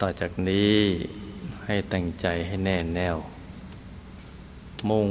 [0.00, 0.76] ต่อจากนี้
[1.64, 3.16] ให้ตั้งใจให้แน่แน่ว
[4.88, 5.08] มุ่ง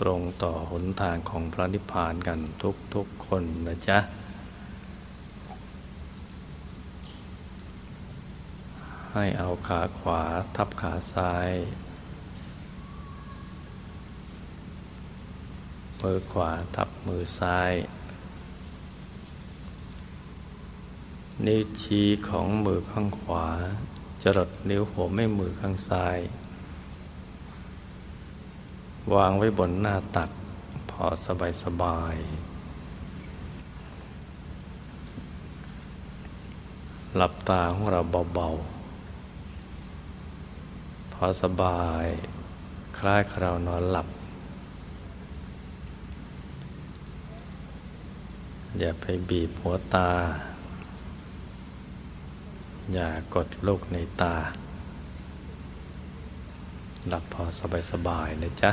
[0.00, 3.98] ตรงต่อหนทางของพระนิพพานกันทุกทุกคนนะจ๊ะ
[9.12, 10.22] ให้เอาขาขวา
[10.56, 11.50] ทับขาซ้าย
[16.02, 17.72] มือขวาทับมือซ้าย
[21.42, 23.46] นิ้วชี้ของมือข้างขวา
[24.22, 26.18] จรดนิ้วหัวแม่มือข้างซ้าย
[29.14, 30.30] วางไว้บนหน้าตัก
[30.90, 32.16] พอสบายสบาย
[37.16, 38.00] หลับตาของเรา
[38.34, 42.06] เบาๆ พอสบาย
[42.98, 44.08] คล้ายคราวนอนหลับ
[48.78, 50.10] อย่าไปบีบหัวตา
[52.92, 54.36] อย่ากดลูกในตา
[57.08, 57.44] หลับพอ
[57.90, 58.70] สบายๆนะจ๊ะ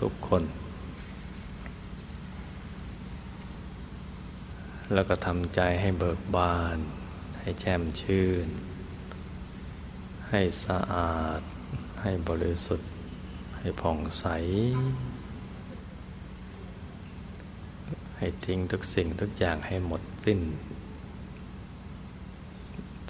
[0.00, 0.42] ทุกๆคน
[4.92, 6.78] แล้วก็ทำใจให้เบิกบาน
[7.40, 8.48] ให้แจ่มชื่น
[10.28, 11.40] ให้สะอาด
[12.02, 12.90] ให้บริสุทธิ์
[13.58, 14.26] ให้ผ่องใส
[18.16, 20.40] ให้ทิ้งทุกสิ่งทุกอย่างให้หมดสิ้น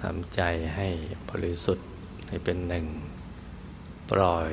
[0.02, 0.42] ทำใจ
[0.76, 0.88] ให้
[1.28, 1.88] บริสุทธิ์
[2.28, 2.86] ให้เป็นหนึ่ง
[4.10, 4.52] ปล่อย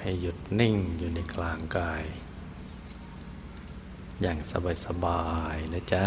[0.00, 2.04] ให้หยุดนิ่งอยู่ในกลางกาย
[4.22, 4.38] อย่าง
[4.84, 6.04] สบายๆนะจ๊ะ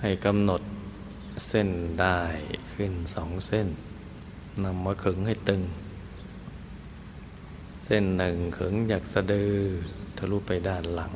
[0.00, 0.62] ให้กำหนด
[1.48, 1.68] เส้น
[2.00, 2.20] ได้
[2.72, 3.68] ขึ้นสองเส้น
[4.64, 5.62] นำมาขึงให้ตึง
[7.84, 9.52] เส้นหนึ่งขึงจากสะดือ
[10.18, 11.12] ทะลุไปด้านหลัง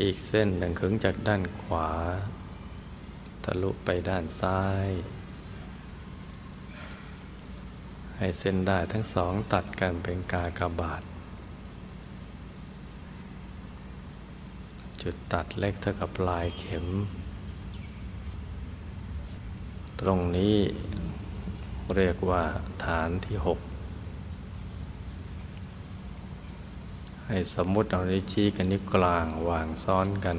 [0.00, 1.90] อีกเส้นหนึ่งขึงจากด้านขวา
[3.44, 4.88] ทะลุไปด้านซ้าย
[8.18, 11.02] ให้เส้นได้ทั้งสองตัดกันเป็นกากบาท
[15.02, 16.86] จุดตัดเล็กเท่ากับปลายเข็ม
[20.00, 20.56] ตรงนี้
[21.96, 22.44] เรียกว่า
[22.84, 23.58] ฐานที่หก
[27.34, 30.38] ให้สมมุติเอานิ้ชี้กับนิ้วกลางวางซ้อนกัน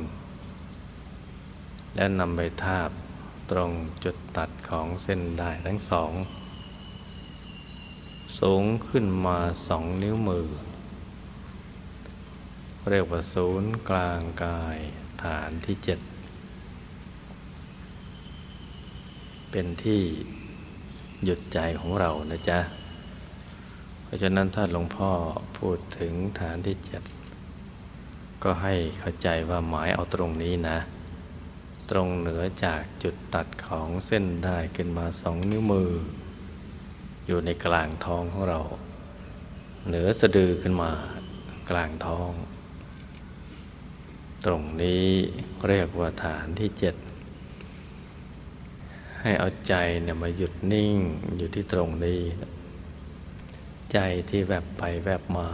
[1.96, 2.90] และนำไปทาบ
[3.52, 3.72] ตรง
[4.04, 6.12] จุดตัดของเส้นได้ทั้งสอง
[8.40, 10.48] สูงขึ้นมาสองนิ้วมือ
[12.90, 14.78] เรียกว่าศูนย์กลางกาย
[15.24, 16.00] ฐานที่เจ็ด
[19.52, 20.02] เป็นที่
[21.24, 22.60] หยุดใจของเรานะจ๊ะ
[24.14, 25.12] ราะฉะนั้นถ้าหลวงพ่อ
[25.60, 27.04] พูดถึงฐานที่เจ็ด
[28.44, 30.78] ก็ให้เข้าใจว่าหมายเอาตรงนี้นะ
[31.92, 35.92] ตรงเหนือจากจุดตัดของเส้นได้ขึ้นมาสองนิ้วมือ
[37.28, 38.62] อยู่ในกลางท้องของเรา
[39.88, 40.92] เหนือสะดือขึ้นมา
[41.70, 42.32] กลางท้อง
[44.46, 45.06] ตรงนี้
[45.68, 46.96] เรียกว่าฐานที่เจ็ด
[49.22, 50.96] ให้เอาใจเนี่ยมาหยุดนิ่ง
[51.38, 52.22] อยู่ที่ตรงนี้
[53.94, 54.00] ใจ
[54.30, 55.50] ที่แวบไปแวบมา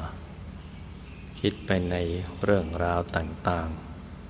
[1.39, 1.95] คิดไปใน
[2.43, 3.69] เรื่องราวต่าง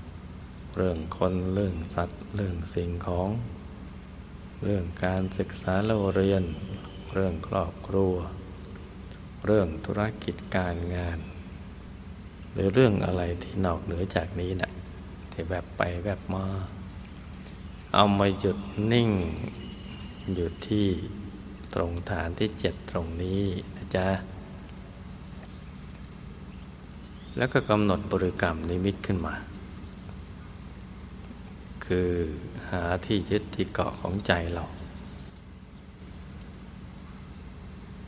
[0.07, 3.29] ๆ เรื่องคนเรื่องสัตว์ เรื่องสิ่งของ
[4.63, 6.43] เรื่องการศึกษาเราเรียน
[7.13, 8.15] เรื่องครอบครัว
[9.45, 11.19] เรื่องธุรกิจการงาน
[12.53, 14.71] หรือเรื่องอะไรที่นอกเหนือจากนี้นะ
[15.31, 16.45] ที่แวบไปแวบมา
[17.93, 18.57] เอามาหยุด
[18.91, 19.09] นิ่ง
[20.33, 20.87] อยู่ที่
[21.73, 23.43] ตรงฐานที่เจ็ดตรงนี้
[23.77, 24.07] น จ๊ะ
[27.37, 29.35] แล้วก็กำหนดบริกรรมนิมิตขึ้นมา
[31.85, 32.11] คือ
[32.69, 34.63] หาที่ยึดที่เกาะของใจเรา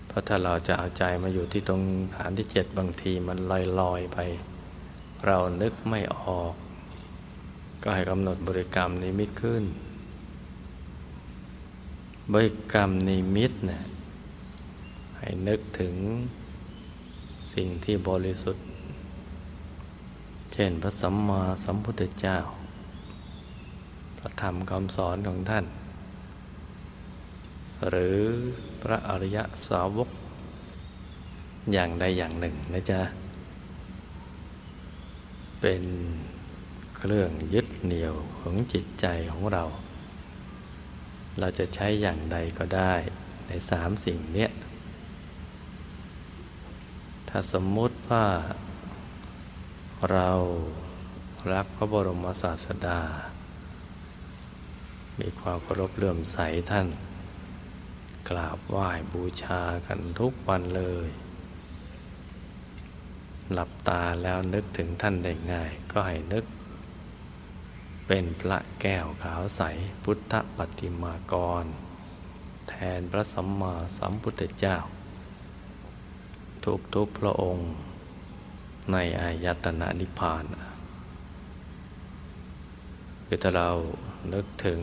[0.07, 1.81] เพราะถ้าเราจะเอาใจมาอยู่ที่ตรง
[2.15, 4.17] ฐานที่เจ็ดบางทีมันลอยลอยไป
[5.25, 6.53] เรานึกไม่ออก
[7.83, 9.63] ก็ให้กำหนดบริกรรมนิมิตขึ้น
[12.33, 13.83] บริกรรมนิมิตเนี่ย
[15.23, 15.95] ให้นึกถึง
[17.53, 18.65] สิ่งที่บริสุทธิ์
[20.53, 22.37] เช่นพระสัมมาสัมพุทธเจ้า
[24.17, 25.65] พระธรรมคำสอนของท่าน
[27.89, 28.19] หรือ
[28.81, 29.37] พระอริย
[29.67, 30.09] สาวก
[31.73, 33.01] อย่างใดอย่างหนึ่งนะจ๊ะ
[35.61, 35.83] เป็น
[36.97, 39.63] เครื่องยึดเหนี่ยวของจิตใจของเรา
[41.39, 42.93] เราจะใช้อย่างใดก็ได้
[43.47, 44.51] ในสามสิ่งเนี้ย
[47.33, 48.25] ถ้าสมมุติว่า
[50.11, 50.31] เรา
[51.53, 53.01] รักพระบรมศาสดา
[55.19, 56.37] มีความเคารพเลื่อมใส
[56.71, 56.87] ท่าน
[58.29, 61.09] กราบไหว้บูชากันทุกวันเลย
[63.51, 66.45] หลับตาแล้วนึกถึงท่านได้ง่าย ก็ให้นึก
[68.07, 69.61] เป็นพระแก้วขาวใส
[70.03, 71.65] พุทธปฏิมากร
[72.69, 74.77] แทนพระสัมมาสัมพุทธเจ้า
[76.65, 77.69] ทุกทุกพระองค์
[78.91, 80.43] ในอายตนะนิพพาน
[83.25, 83.69] คือถ้าเรา
[84.33, 84.81] นึกถึง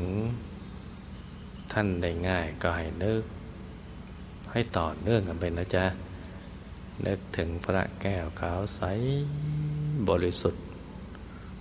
[1.72, 3.22] ท่านได้ง่ายก็ให้นึก
[4.52, 5.86] ให้ต่อเนื่องกันไปนะจ๊ะ
[7.06, 8.80] นึกถึงพระแก้วขาวใส
[10.08, 10.64] บริสุทธิ์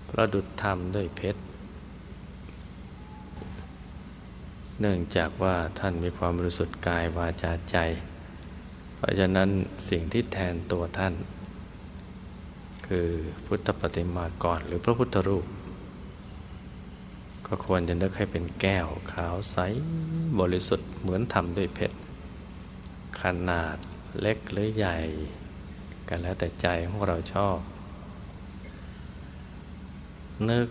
[0.09, 1.41] ประดุจธรรมด้วยเพชร
[4.81, 7.77] เนื่องจากว่าท่านมีความบริสุทธิ์กายวาจาใจ
[8.97, 9.49] เพราะฉะนั้น
[9.89, 11.13] สิ่งที่แทนตัวท่าน
[12.87, 13.09] คือ
[13.45, 15.45] พุทธปฏิมากรหรือพระพุทธรูป
[17.47, 19.57] ก็ควรจะนึกให้เป็นแก้วขาวใส
[20.39, 21.97] บริสุทธิ์เหมือนทำด้วยเพชร
[23.21, 23.77] ขนาด
[24.21, 24.97] เล็กหรือใหญ่
[26.09, 27.57] กันแล้วแต่ใจของเราชอบ
[30.49, 30.67] นึก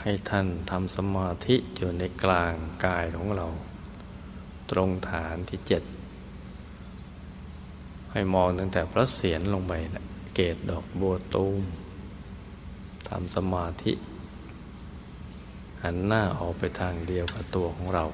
[0.00, 2.54] ให้ท่านทำสมาธิอยู่ในกลาง
[2.84, 3.46] กายของเรา
[4.70, 5.82] ตรงฐานที่เจ็ด
[8.12, 10.04] ให้มองตั้งแต่พระเศียรลงไปนะ
[10.34, 11.62] เกตดอกบัวตูม
[13.08, 13.92] ทำสมาธิ
[15.82, 18.04] หันหน้าออกไปทางเดียวกับตัวของเรา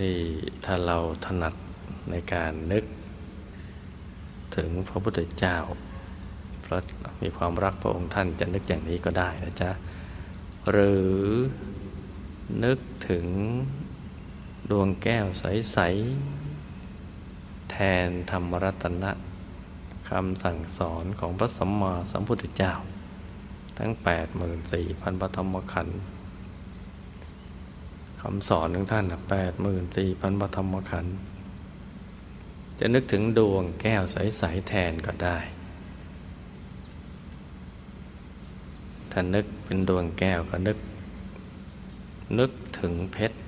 [0.00, 0.18] นี่
[0.64, 1.54] ถ้าเราถนัด
[2.10, 2.84] ในการนึก
[4.56, 5.56] ถึงพระพุทธเจ้า
[6.62, 6.80] เพราะ
[7.22, 9.70] มีความรักพระองค์ท่านจะนึกอย่างนี้ก็ได้นะจ๊ะ
[10.70, 11.08] หรือ
[12.64, 13.26] นึกถึง
[14.70, 16.37] ดวงแก้วใสๆ
[18.08, 19.12] นธรรมรัตนะ
[20.08, 22.72] คำสั่งสอนของพระสัมมาสัมพุทธเจ้า
[23.78, 25.98] ทั้งแปดหมื่นสี่พันปฐมขันธ์
[28.20, 31.14] คำสอนของท่านแปดหมื่นสี่พันปฐมขันธ์
[32.78, 35.38] จะนึกถึงดวงแก้วใส ๆ แทนก็ได้
[39.10, 40.78] ถ้านึกเป็นดวงแก้วก็นึก
[42.38, 43.38] นึกถึงเพชร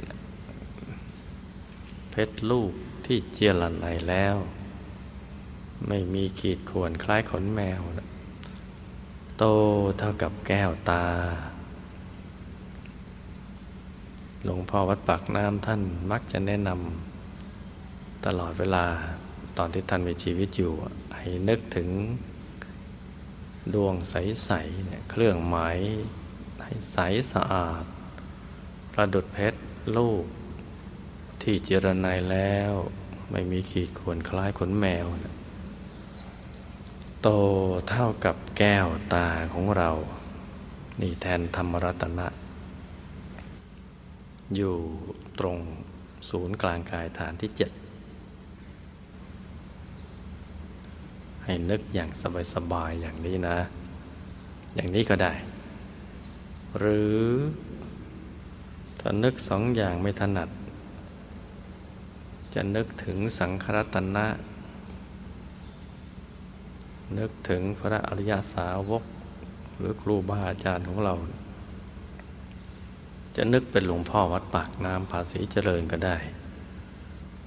[2.11, 2.73] เพชรลูก
[3.13, 4.37] ที่เจียรันไหนแล้ว
[5.89, 8.09] ไม่มีขีดข่วนคล้ายขนแมวนะ
[9.39, 9.45] โต
[9.99, 11.05] เท่ากับแก้วตา
[14.45, 18.85] หลวงพ่อวัดปากน้ำท่านมักจะแนะนำตลอดเวลา
[19.59, 20.73] ตอนที่ท่านมีชีวิตอยู่
[21.17, 21.89] ให้นึกถึง
[23.75, 25.79] ดวงใสๆเนี่ยเครื่องหมาย
[26.63, 26.97] ให้ใส
[27.33, 27.85] สะอาด
[28.93, 29.59] ประดุดเพชร
[29.97, 30.25] ลูก
[31.43, 32.75] ที่เจรนายแล้ว
[33.31, 35.35] ไม่มีขีดข่วนคล้ายขนแมวนะ
[37.23, 37.29] โต
[37.89, 39.91] เท่ากับแก้วตาของเรา
[41.01, 42.29] นี่แทนธรรมรัตนะ
[44.57, 44.77] อยู่
[45.39, 45.59] ตรง
[46.29, 47.71] ศูนย์กลางกายฐานที่เจ็ด
[51.45, 52.11] ให้นึกอย่าง
[52.55, 53.59] สบายๆอย่างนี้นะ
[54.75, 55.33] อย่างนี้ก็ได้
[56.79, 57.19] หรือ
[59.01, 60.49] ถ้านึกสองอย่างไม่ถนัด
[62.55, 64.27] จะนึกถึงสังครัตนะ
[67.19, 69.05] นึกถึงพระอริยสาวก
[69.77, 71.15] หรือครูบาอาจารย์ของเรา
[73.37, 76.17] จะนึกเป็นหลวงพ่อวัดปากน้ำภาษีเจริญก็ได้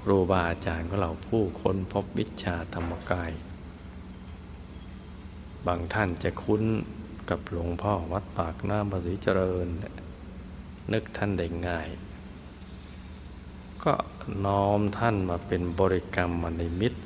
[0.01, 3.31] ครูบาอาจารย์ของเราผู้ค้นพบวิชาธรรมกาย
[5.67, 6.63] บางท่านจะคุ้น
[7.29, 9.67] กับหลวงพ่อวัดปากน้ำภาษีเจริญ
[10.93, 11.89] นึกท่านได้ง่าย
[13.85, 13.93] ก็
[14.45, 16.99] น้อมท่านมาเป็นบริกรรมมในมิตร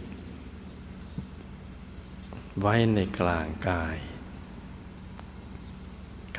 [2.62, 3.98] ไว้ในกลางกาย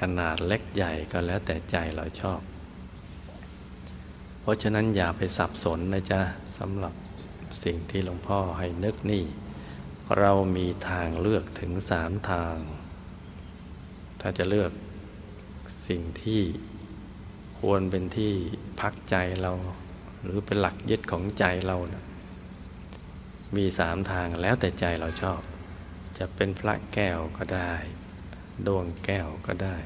[0.00, 2.40] ขนาดเล็กใหญ่ก็แล้วแต่ใจเราชอบ
[4.40, 6.20] เพราะฉะนั้นอย่าไปสับสนนะจ๊ะ
[6.58, 6.94] สำหรับ
[7.64, 9.24] สิ่งที่หลวงพ่อให้นึกนี่
[10.18, 12.56] เรามีทางเลือกถึงสามทาง
[14.20, 14.72] ถ้าจะเลือก
[15.88, 16.42] สิ่งที่
[17.58, 18.32] ควรเป็นที่
[18.80, 19.52] พักใจเรา
[20.22, 22.04] หรือเป็นหลักยึดของใจเรานะ
[23.56, 25.40] มีสามทางแล้วแต่ใจเราชอบ
[26.18, 27.72] จะเป็นพระแก้วก็ได้
[28.66, 29.76] ดวงแก้วก็ได้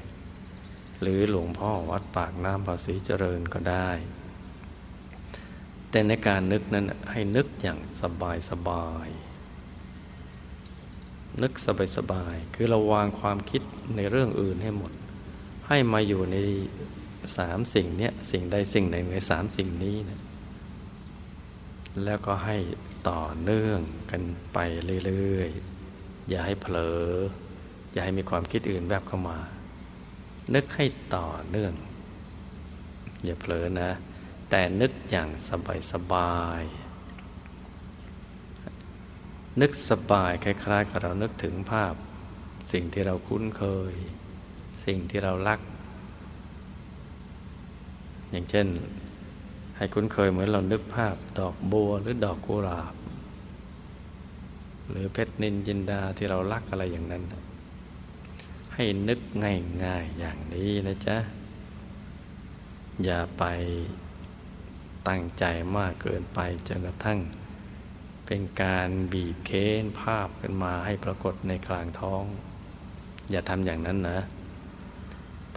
[1.01, 3.91] หรือหลวงพ่อวัดปากน้ำภาษีเจริญก็ได้
[5.91, 9.09] แต่ในการนึกนั้นให้นึกอย่างสบายสบาย
[11.43, 13.63] นึกสบายสบายคือเราวางความคิด
[13.97, 14.93] ในเรื่องอื่นให้หมด
[15.69, 16.37] ให้มาอยู่ใน
[17.37, 20.22] สามสิ่งเนี้ยสิ่งใดสิ่งหนึ่งในสามสิ่งนี้นะ
[22.05, 22.57] แล้วก็ให้
[23.09, 23.79] ต่อเนื่อง
[24.11, 24.23] กัน
[24.53, 24.59] ไป
[25.07, 27.03] เรื่อยๆ อย่าให้เผลอ
[27.93, 29.39] อย่าให้มีความคิดอื่นแวบเข้ามา
[30.55, 30.85] นึกให้
[31.15, 31.73] ต่อเนื่อง
[33.25, 33.91] อย่าเผลอนะ
[34.51, 36.63] แต่นึกอย่างสบายสบาย
[39.61, 41.95] นึกสบายคล้ายๆกับเรานึกถึงภาพ
[42.73, 43.95] สิ่งที่เราคุ้นเคย
[44.87, 45.61] สิ่งที่เรารัก
[48.31, 48.67] อย่างเช่น
[49.77, 52.95] ให้คุ้นเคยเหมือนเรานึกภาพดอกบัวหรือดอกกุหลาบ
[54.91, 57.23] หรือเพชรนินจินดาที่เรารักอะไรอย่างนั้น
[58.75, 61.17] ให้นึกง่ายๆอย่างนี้นะจ๊ะ
[63.05, 63.45] อย่าไป
[65.09, 65.45] ตั้งใจ
[65.77, 67.19] มากเกินไปจนกระทั่ง
[68.27, 72.23] เป็นการบีบเค้นภาพขึ้นมาให้ปรากฏในกลางท้อง
[73.31, 74.19] อย่าทำอย่างนั้นนะ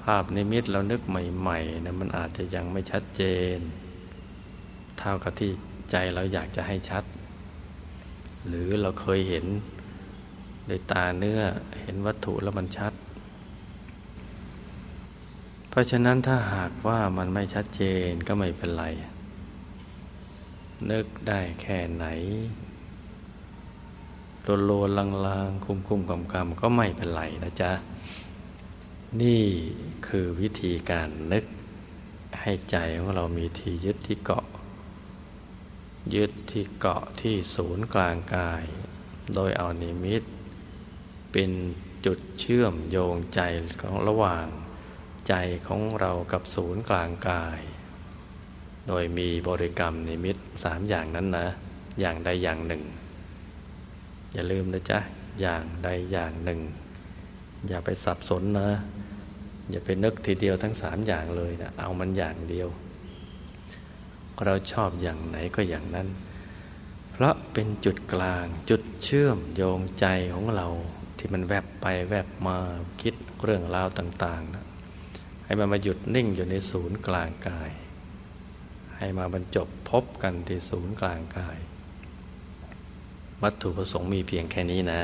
[0.01, 3.21] ภาพนิมิตเรานึกใหม่ๆนะมันอาจจะยังไม่ชัดเจ
[3.55, 3.57] น
[4.99, 5.51] เท่ากับที่
[5.91, 7.03] ใจเราอยากจะให้ชัด
[8.47, 9.45] หรือเราเคยเห็น
[10.69, 11.41] ด้วยตาเนื้อ
[11.81, 12.93] เห็นวัตถุแล้วมันชัด
[15.69, 18.85] เพราะฉะนั้นถ้าหากว่ามันไม่ชัดเจนก็ไม่เป็นไร
[20.91, 22.05] นึกได้แค่ไหน
[24.43, 27.71] โลโลลางลางคุ้มคุมกำกำก็ไม่เป็นไรนะจ๊ะ
[29.21, 29.43] นี่
[30.07, 31.45] คือวิธีการนึก
[32.39, 34.45] ให้ใจของเรามีที่ยึดที่เกาะ
[36.13, 38.63] ยึดที่เกาะที่ศูนย์กลางกาย
[39.33, 40.23] โดยเอานิมิต
[41.31, 41.51] เป็น
[42.05, 43.41] จุดเชื่อมโยงใจ
[43.81, 44.47] ของระหว่าง
[45.27, 45.33] ใจ
[45.67, 47.59] ของเรากับศูนย์กลางกาย
[48.87, 51.47] โดยมีบริกรรมนิมิตสามอย่างนั้นนะ
[51.99, 52.83] อย่างใดอย่างหนึ่ง
[54.33, 54.99] อย่าลืมนะจ๊ะ
[55.41, 56.59] อย่างใดอย่างหนึ่ง
[57.67, 58.69] อย่าไปสับสนนะ
[59.71, 62.67] อย่าไปนึกทีเดียวทั้งสามอย่างเลยนะ เอามันอย่างเดียว
[64.43, 66.07] เราชอบอย่างไหนก็อย่างนั้น
[67.11, 70.67] เพราะเป็นจุดกลางจุดเชื่อมโยงใจของเรา
[71.17, 72.57] ที่มันแวบไปแวบมา
[73.01, 74.65] คิดเรื่องราวต่างๆนะ
[75.45, 77.71] ให้มันมาหยุดนิ่งอยู่ในศูนย์กลางกาย
[78.97, 81.57] ให้มาบรรจบพบกันที่ศูนย์กลางกาย
[83.41, 85.03] วัตถุประสงค์มีเพียงแค่นี้นะ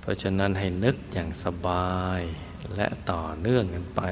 [0.00, 2.22] เพราะฉะนั้นให้นึกอย่างสบาย
[2.76, 4.02] และต่อเนื่องกันไป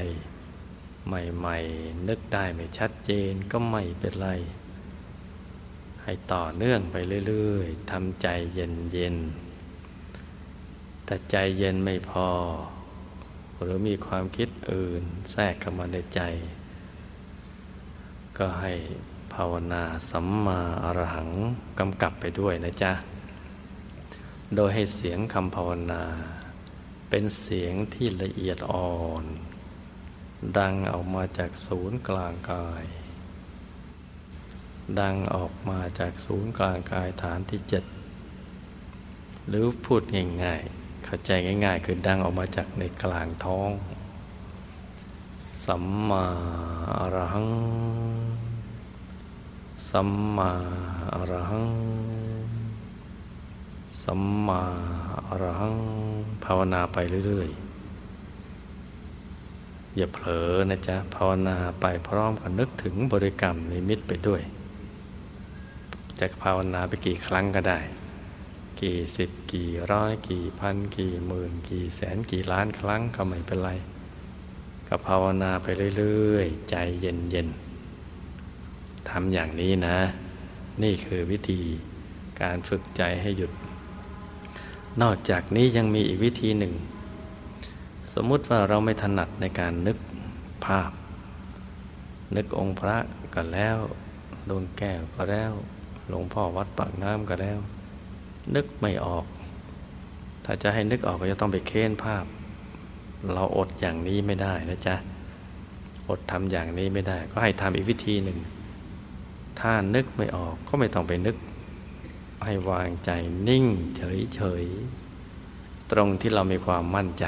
[1.07, 4.29] ใหม่ๆ นึกได้ไม่ชัดเจนก็ไม่เป็นไร
[6.03, 6.97] ให้ต่อเนื่องไป
[7.29, 12.29] เรื่อยๆทำใจเย็นๆแต่ใจเย็นไม่พอ
[13.61, 16.21] หรือมีความคิดอื่นแทรกเข้ามาในใจ
[18.39, 18.73] ก็ให้
[19.35, 21.31] ภาวนาสัมมาอรหัง
[21.79, 22.93] กำกับไปด้วยนะจ๊ะ
[24.55, 26.03] โดยให้เสียงคำภาวนา
[27.09, 29.25] เป็นเสียงที่ละเอียดอ่อน
[30.59, 32.85] ดังออกมาจากศูนย์กลางกาย
[35.01, 37.85] ดังออกมาจากศูนย์กลางกายฐานที่เจ็ด
[39.49, 40.03] หรือพูด
[40.45, 41.31] ง่ายๆ เข้าใจ
[41.65, 43.71] ง่าย ๆ คือดังออกมาจากในกลางท้อง
[45.67, 46.25] สัมมา
[46.99, 47.51] อรหัง
[49.91, 50.51] สัมมา
[51.15, 51.69] อรหัง
[54.03, 54.63] สัมมา
[55.29, 55.77] อรหัง
[56.45, 56.97] ภาวนาไป
[57.27, 57.64] เรื่อยๆ
[59.97, 64.43] อย่าเผลอนะจ๊ะภาวนาไปพร้อมกับนึกถึงบริกรรมนิมิตไปด้วย
[66.19, 67.81] จะภาวนาไปกี่ครั้งก็ได้
[68.81, 73.71] กี่สิบกี่ร้อยกี่พัน กี่หมื่น กี่แสนกี่ล้านครั้งก็ไม่เป็นไร
[74.89, 79.99] ก็ภาวนาไปเรื่อยๆ ใจเย็นๆทำอย่างนี้นะ
[80.83, 81.61] นี่คือวิธี
[82.41, 83.53] การฝึกใจให้หยุด
[85.03, 86.73] นอกจากนี้ยังมีอีกวิธีหนึ่ง
[88.15, 89.99] สมมุติว่าเราไม่ถนัดในการนึก
[90.67, 90.91] ภาพ
[92.37, 92.97] นึกองค์พระ
[93.35, 93.79] ก็แล้ว
[94.49, 95.53] ดวงแก้วก็แล้ว
[96.09, 97.59] หลวงพ่อวัดปากน้ำก็แล้ว
[98.55, 99.25] นึกไม่ออก
[100.45, 102.25] ถ้าจะให้นึกออกก็จะต้องไปเค้นภาพ
[103.33, 104.97] เราอดอย่างนี้ไม่ได้นะจ๊ะ
[106.09, 108.39] อดทำอย่างนี้ไม่ได้ ก็ให้ทำอีกวิธีหนึ่ง
[109.61, 111.37] ถ้านึกไม่ออกก็ไม่ต้องไปนึก
[112.45, 113.11] ให้วางใจ
[113.49, 113.65] นิ่ง
[113.97, 117.27] เฉยๆตรงที่เรามีความมั่นใจ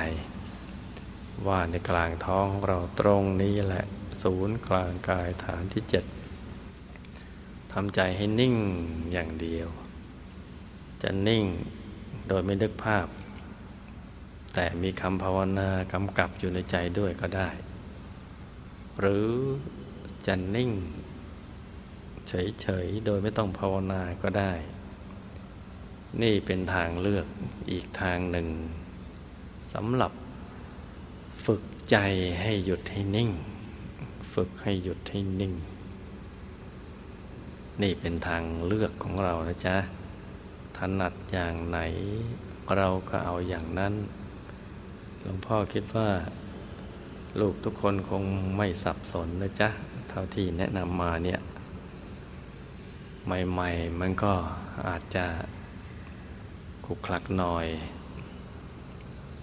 [1.46, 3.84] ว่าในกลางท้องของเราตรงนี้แหละ
[4.22, 6.04] ศูนย์กลางกายฐานที่เจ็ด
[7.72, 8.54] ทำใจให้นิ่ง
[9.12, 9.68] อย่างเดียว
[11.02, 11.44] จะนิ่ง
[12.28, 13.06] โดยไม่นึกภาพ
[14.54, 17.48] แต่มีคำภาวนากำกับอยู่ในใจด้วยก็ได้
[19.00, 19.28] หรือ
[20.26, 20.70] จะนิ่ง
[22.28, 24.52] เฉย ๆ โดยไม่ต้องภาวนาก็ได้
[26.22, 27.26] นี่เป็นทางเลือก
[27.70, 28.48] อีกทางหนึ่ง
[29.72, 30.12] สำหรับ
[31.46, 31.96] ฝึกใจ
[32.40, 33.30] ให้หยุดให้นิ่ง
[34.34, 35.52] ฝึกให้หยุดให้นิ่ง
[37.82, 39.76] นี่เป็นทางเลือกของเรานะจ๊ะ
[40.76, 41.78] ถนัดอย่างไหน
[42.76, 43.94] เราก็เอาอย่างนั้น
[45.20, 46.08] หลวงพ่อคิดว่า
[47.40, 48.22] ลูกทุกคนคง
[48.56, 49.68] ไม่สับสนนะจ๊ะ
[50.08, 51.40] เท่าที่แนะนำมาเนี่ย
[53.26, 54.32] ใหม่ๆ มันก็
[54.88, 55.26] อาจจะ
[56.84, 57.66] คุกคลักหน่อย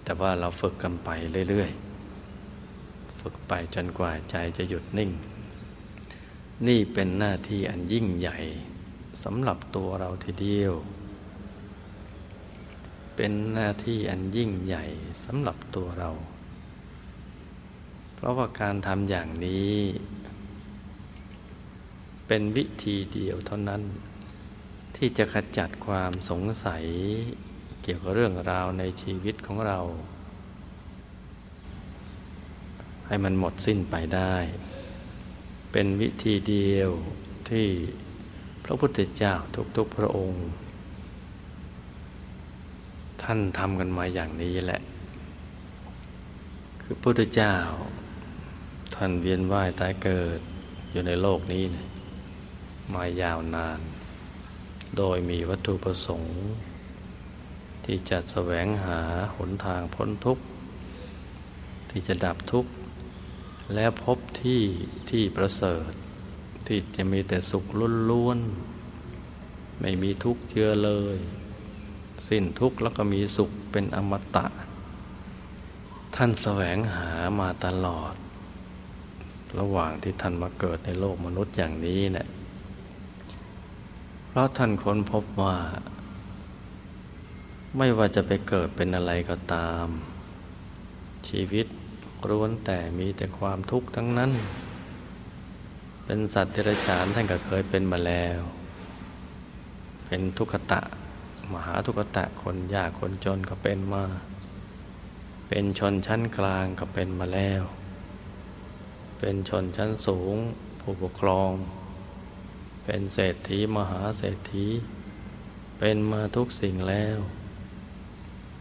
[0.04, 1.10] แต่ว่าเราฝึกกันไป
[1.50, 1.93] เรื่อย ๆ
[3.26, 5.10] ฝึกไปจนกว่าใจจะหยุดนิ่ง
[6.66, 8.38] นี่เป็นหน้าที่อันยิ่งใหญ่
[9.24, 10.74] สำหรับตัวเราทีเดียว
[13.16, 14.84] เป็นหน้าที่อันยิ่งใหญ่
[15.24, 16.10] สำหรับตัวเรา
[18.14, 19.74] เพราะว่าการทำอย่างนี้
[22.26, 23.82] เป็นวิธีเดียวเท่านั้น
[24.96, 26.84] ที่จะขจัดความสงสัย
[27.82, 29.80] เกี่ยวกับเรื่องราวในชีวิตของเรา
[33.06, 34.34] ให้มันหมดสิ้นไปได้
[35.72, 36.90] เป็นวิธีเดียว
[37.48, 37.68] ที่
[38.64, 39.34] พระพุทธเจ้า
[39.76, 40.44] ทุกๆพระองค์
[43.22, 44.80] ท่านทำกันมาอย่างนี้แหละ
[46.82, 47.54] คือพระพุทธเจ้า
[48.94, 50.40] ท่านเวียนว่ายตายเกิด
[50.90, 51.86] อยู่ในโลกนี้นะ
[52.92, 53.80] มายาวนาน
[54.96, 56.34] โดยมีวัตถุประสงค์
[57.84, 58.98] ที่จะแสวงหา
[59.36, 60.44] หนทางพ้นทุกข์
[61.90, 62.70] ที่จะดับทุกข์
[63.72, 64.62] และพบที่
[65.10, 65.90] ที่ประเสริฐ
[66.66, 67.64] ที่จะมีแต่สุข
[68.10, 71.18] ล้วนๆไม่มีทุกข์เจือเลย
[72.28, 74.46] สิ้นทุกข์แล้วก็มีสุขเป็นอมตะ
[76.14, 78.14] ท่านแสวงหามาตลอด
[79.58, 82.28] ระหว่างที่ท่านมาเกิดในโลกมนุษย์อย่างนี้เนะี่ย
[84.28, 85.56] เพราะท่านค้นพบว่า
[87.76, 89.86] ไม่ว่าจะไปเกิดเป็นอะไรก็ตาม
[91.28, 91.66] ชีวิต
[92.30, 94.32] ร้วนแต่มีแต่ความทุกข์ทั้งนั้น
[96.04, 98.40] เป็นสัตว์เดรัจฉานท่านก็เคยเป็นมาแล้ว
[100.06, 100.80] เป็นทุกขตะ
[101.52, 104.04] มหาทุกขตะคนยากคนจนก็เป็นมา
[105.48, 107.62] เป็นชนชั้นกลางก็เป็นมาแล้ว
[109.18, 110.36] เป็นชนชั้นสูง
[110.80, 111.50] ผู้ปกครอง
[112.84, 114.66] เป็นเศรษฐีมหาเศรษฐี
[115.78, 117.18] เป็นมาทุกสิ่งแล้ว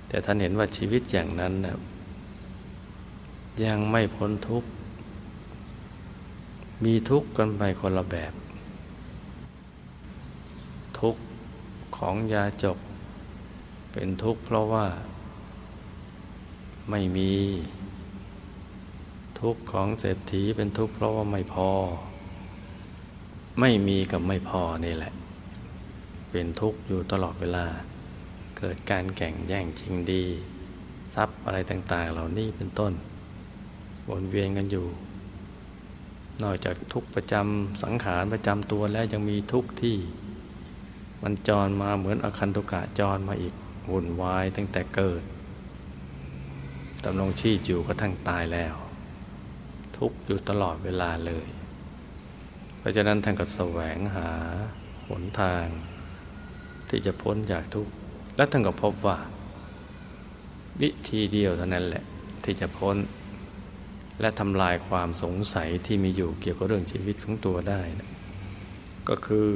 [0.08, 1.78] แต่ท่านเห็นว่าชีวิตอย่างนั้นนะ
[3.66, 4.70] ยังไม่พ้นทุกข์
[6.84, 8.34] มีทุกข์กันไปคนละแบบ
[11.00, 11.22] ทุกข์
[11.98, 12.78] ของยาจก
[13.92, 14.86] เป็นทุกข์เพราะว่า
[16.90, 17.32] ไม่มี
[19.40, 21.70] ทุกข์ของเศรษฐีเป็นทุกข์เพราะว่าไม่พอ
[23.60, 25.14] ไม่มีกับไม่พอนี่แหละ
[26.32, 27.66] เป็นทุกข์อยู่ตลอดเวลา
[28.58, 30.24] เกิดการแข่งแย่งชิงดี
[31.16, 32.94] ทรัพย์อะไรต่าง ๆ เหล่านี้เป็นต้น
[34.10, 34.88] วนเวียนกันอยู่
[36.44, 39.98] นอกจากทุกประจำสังขารประจำตัวแล้วยังมีทุกที่
[41.24, 43.54] มันจรมาเหมือนอคันตุกะจรมาอีก
[43.92, 45.24] วุ่นวายตั้งแต่เกิด
[47.04, 48.76] ดำรงชีพอยู่กระทั่งตายแล้ว
[49.98, 51.48] ทุกอยู่ตลอดเวลาเลย
[52.78, 54.30] เพราะฉะนั้นท่านก็แสวงหา
[55.08, 55.66] หนทาง
[56.90, 57.92] ที่จะพ้นจากทุกข์
[58.36, 59.18] และท่านก็พบว่า
[60.82, 62.04] วิธีเดียวเท่านั้นแหละ
[62.44, 62.96] ที่จะพ้น
[64.24, 68.10] และทำลายความสงสัยที่มีอยู่เกี่ยวกับเรื่องชีวิตของตัวได้นะ
[69.10, 69.48] ก็คือ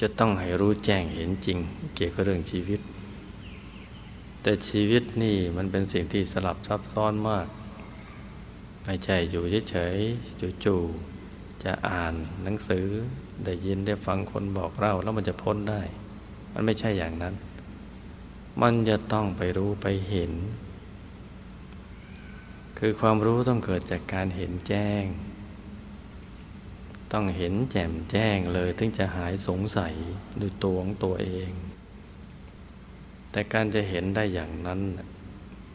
[0.00, 1.58] จะต้องให้รู้แจ้งเห็นจริง
[1.94, 2.80] เกี่ยวกับเรื่องชีวิต
[4.42, 7.46] แต่ชีวิตนี่มันเป็นสิ่งที่สลับซับซ้อนมาก
[8.84, 12.86] ไม่ใช่อยู่เฉยๆจู่ๆจะอ่านหนังสือ
[13.44, 15.82] ได้ยินได้ฟังคนบอกเล่าแล้วมันจะพ้นได้
[16.52, 17.34] มันไม่ใช่อย่างนั้น
[18.62, 20.32] มันจะต้องไปรู้ไปเห็น
[22.78, 25.04] คือความรู้ต้องเกิดจากการเห็นแจ้ง
[27.12, 29.94] ต้องเห็นแจ่มแจ้งเลยถึงจะหายสงสัย
[30.40, 31.50] ด้วยตัวของตัวเอง
[33.30, 34.80] แต่การจะเห็นได้อย่างนั้น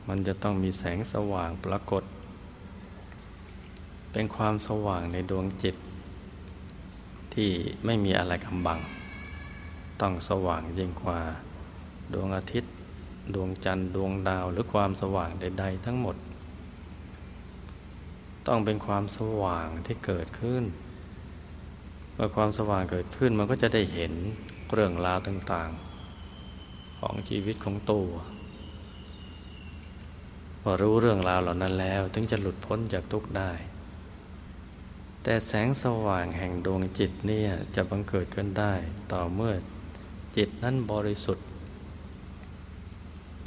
[0.08, 2.04] มันจะต้องมีแสงสว่างปรากฏ
[4.12, 5.76] เป็นความสว่างในดวงจิต
[7.34, 7.50] ที่
[7.86, 8.80] ไม่มีอะไรกำบัง
[10.02, 11.20] ต้องสว่างยิ่งกว่า
[12.14, 12.74] ดวงอาทิตย์
[13.34, 16.16] ดวงจันทร์ดวงดาวหรือความสว่างใด ๆ ทั้งหมด
[18.50, 20.64] ต้องเป็นความสว่างที่เกิดขึ้น
[22.14, 24.14] เมื่อความสว่างเกิดขึ้นมันก็จะได้เห็น
[24.74, 28.10] เรื่องราวต่างๆ ของชีวิตของตัว
[30.62, 33.52] พอรู้เรื่องราวเหล่านั้นแล้ว ถึงจะหลุดพ้นจากทุกข์ได้
[35.24, 38.74] แต่แสงสว่างแห่งดวงจิตเนี่ยจะบังเกิดขึ้นได้
[39.12, 39.54] ต่อเมื่อ
[40.38, 41.46] จิตนั้นบริสุทธิ์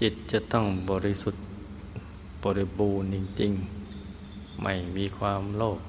[0.00, 1.42] จิตจะต้องบริสุทธิ์
[2.44, 3.81] บริบูรณ์จริง ๆ
[4.62, 5.80] ไม่มีความโลภ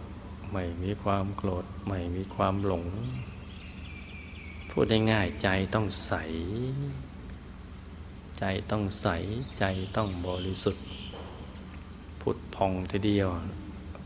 [0.52, 2.86] ไม่มีความโกรธ ไม่มีความหลง
[4.70, 6.14] พูดง่ายๆใจต้องใส
[8.40, 9.08] ใจต้องใส
[9.60, 10.86] ใจต้องบริสุทธิ์
[12.22, 13.28] พุทธพองทีเดียว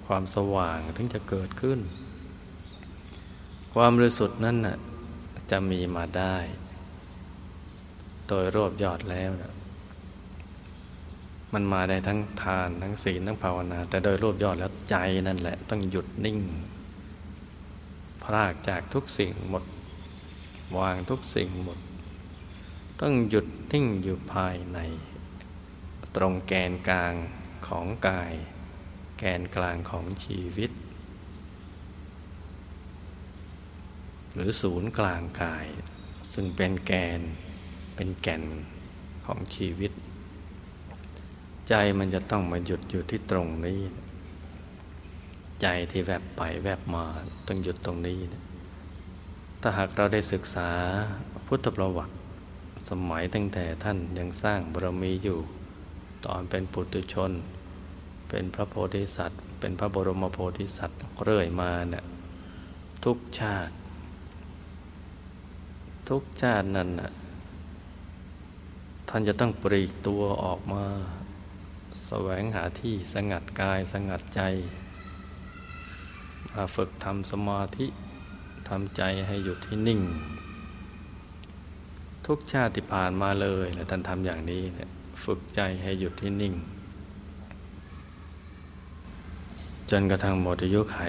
[0.05, 1.79] ความสว่างถึงจะเกิดขึ้น
[3.73, 4.77] ความบริสุทธิ์นั้นน่ะ
[5.51, 6.35] จะมีมาได้
[8.27, 9.56] โดยรวบยอดแล้วนะ
[11.53, 14.95] มันมาได้ทั้งทานทั้งศีลทั้งภาวนา แต่โดยรวบยอดแล้วใจ
[15.27, 16.39] นั่นแหละ ต้องหยุดนิ่ง
[18.23, 19.63] พรากจากทุกสิ่งหมด
[20.77, 21.79] วางทุกสิ่งหมด
[23.01, 24.79] ต้องหยุดนิ่งอยู่ภายใน
[26.15, 27.13] ตรงแกนกลาง
[27.67, 28.33] ของกาย
[29.19, 30.71] แกนกลางของชีวิต
[34.33, 35.67] หรือศูนย์กลางกาย
[36.33, 37.21] ซึ่งเป็นแกน
[37.95, 38.43] เป็นแก่น
[39.25, 39.91] ของชีวิต
[41.69, 43.79] ใจมันจะต้องมาหยุดอยู่ที่ตรงนี้
[45.61, 47.05] ใจที่แวบไปแวบมา
[47.47, 48.19] ต้องหยุดตรงนี้
[49.61, 50.69] ถ้าหากเราได้ศึกษา
[51.47, 52.13] พุทธประวัติ
[52.89, 55.39] สมัยตั้งแต่ท่านยังสร้างบารมีอยู่
[56.25, 57.31] ตอนเป็นปุถุชน
[58.29, 62.05] เป็นพระโพธิสัตว์ เป็นพระบรมโพธิสัตว์เรื่อยมาเนี่ย
[63.05, 63.73] ทุกชาติ
[66.09, 67.11] ทุกชาตินั้นนะ
[69.09, 70.85] ท่านจะต้องปรีกตัวออกมา
[72.05, 74.41] แสวงหาที่สงัดกายสงัดใจ
[76.53, 77.87] มาฝึกทำสมาธิ
[78.69, 80.01] ทำใจให้หยุดที่นิ่ง
[82.27, 84.89] ทุกชาติที่ผ่านมาเลยแล้วท่านทำอย่างนี้เนี่ย
[85.23, 86.53] ฝึกใจให้หยุดที่นิ่ง
[89.89, 90.99] จนกระทั่งหมดอายุไข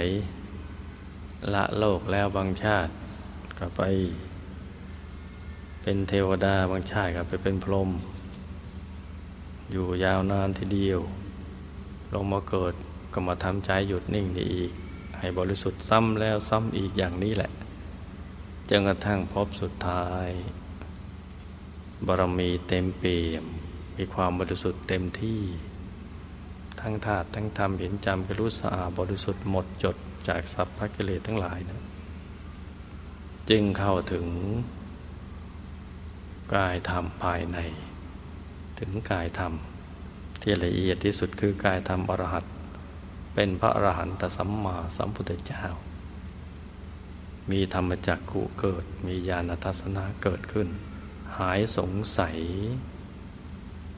[1.55, 2.93] ละโลกแล้วบางชาติ
[3.59, 3.83] ก็ไป
[5.83, 7.91] เป็นเทวดาบางชาติก็ไปเป็นพรหม
[9.71, 11.01] อยู่ยาวนานทีเดียว
[12.13, 12.75] ลงมาเกิด
[13.13, 14.73] ก็มาทำใจหยุดนิ่งได้อีก
[15.19, 17.51] ให้บริสุทธิ์ซ้ำแล้วซ้ำอีกอย่างนี้แหละ
[18.69, 20.29] จนกระทั่งพบสุดท้าย
[22.07, 23.45] บารมีเต็มเปี่ยม
[23.97, 25.41] มีความบริสุทธิ์เต็มที่
[26.81, 29.97] ทั้งธาตุทั้งธรรมเห็นจำกรู้สะอาดบริสุทธิ์หมดจด
[30.29, 31.83] จากสัพพะกิเลสทั้งหลายนะ
[33.51, 34.27] จึงเข้าถึง
[36.55, 37.59] กายธรรมภายใน
[38.79, 39.53] ถึงกายธรรม
[40.41, 42.45] ที่ละเอียดที่สุดคือกายธรรมอรหัต
[43.35, 45.65] เป็นพระอรหันตสัมมาสัมพุทธเจ้า
[47.51, 50.69] มีธรรมจักขุเกิดมีญาณทัศนะเกิดขึ้น
[51.39, 52.39] หายสงสัย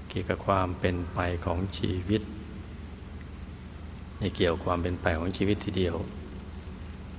[0.09, 2.23] เกี่ยวกับความเป็นไปของชีวิต
[4.19, 5.97] ในเกี่ยวความเป็นไปของชีวิตทีเดียว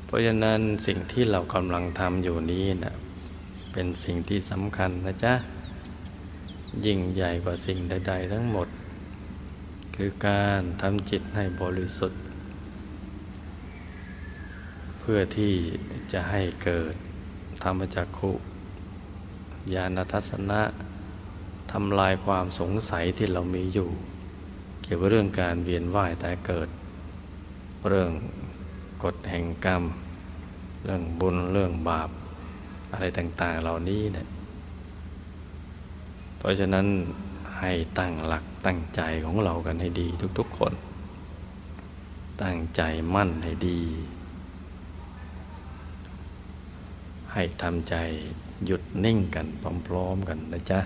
[0.06, 2.96] เพราะฉะนั้นสิ่งที่เรากำลังทำอยู่นี้นะ
[3.72, 5.34] เป็นสิ่งที่สำคัญนะจ๊ะ
[6.86, 8.68] ยิ่งใหญ่กว่าสิ่งใด ๆ ทั้งหมด
[9.96, 12.22] คือการทำจิตให้บริสุทธิ์
[15.00, 15.54] เพื่อที่
[16.12, 16.94] จะให้เกิด
[17.64, 18.32] ธรรมจักขุ
[19.74, 20.62] ญาณทัศนะ
[21.72, 23.90] ทำลายความสงสัยที่เรามีอยู่
[24.82, 26.70] เกี่ยวกับเรื่องการเวียนว่ายแต่เกิด
[27.88, 28.12] เรื่อง
[29.04, 29.84] กฎแห่งกรรม
[30.86, 32.10] เรื่องบุญเรื่องบาป
[32.92, 34.28] อะไรต่าง ๆ เหล่านี้เนี่ย
[36.42, 36.88] เพราะฉะนั้น
[37.60, 40.08] ให้ตั้งหลักตั้งใจของเรากันให้ดี
[40.40, 40.74] ทุกๆคน
[42.44, 42.82] ตั้งใจ
[43.16, 43.82] มั่นให้ดี
[47.34, 47.96] ให้ทำใจ
[48.66, 49.48] หยุดนิ่งกัน
[49.88, 50.80] พร้อมๆกันนะจ๊ะ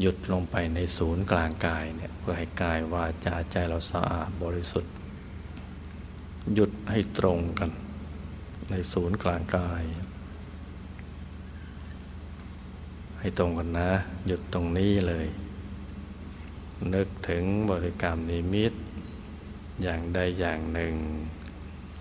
[0.00, 4.92] หยุดลงไปในศูนย์กลางกายเนี่ยเพื่อให้กายวาจาใจเราสะอาดบริสุทธิ์
[6.54, 7.70] หยุดให้ตรงกัน
[8.70, 9.82] ในศูนย์กลางกาย
[13.24, 13.90] ให้ตรงกันนะ
[14.26, 15.26] หยุดตรงนี้เลย
[16.94, 18.72] นึกถึงบริกรรมนิมิต
[19.82, 20.94] อย่างใดอย่างหนึ่ง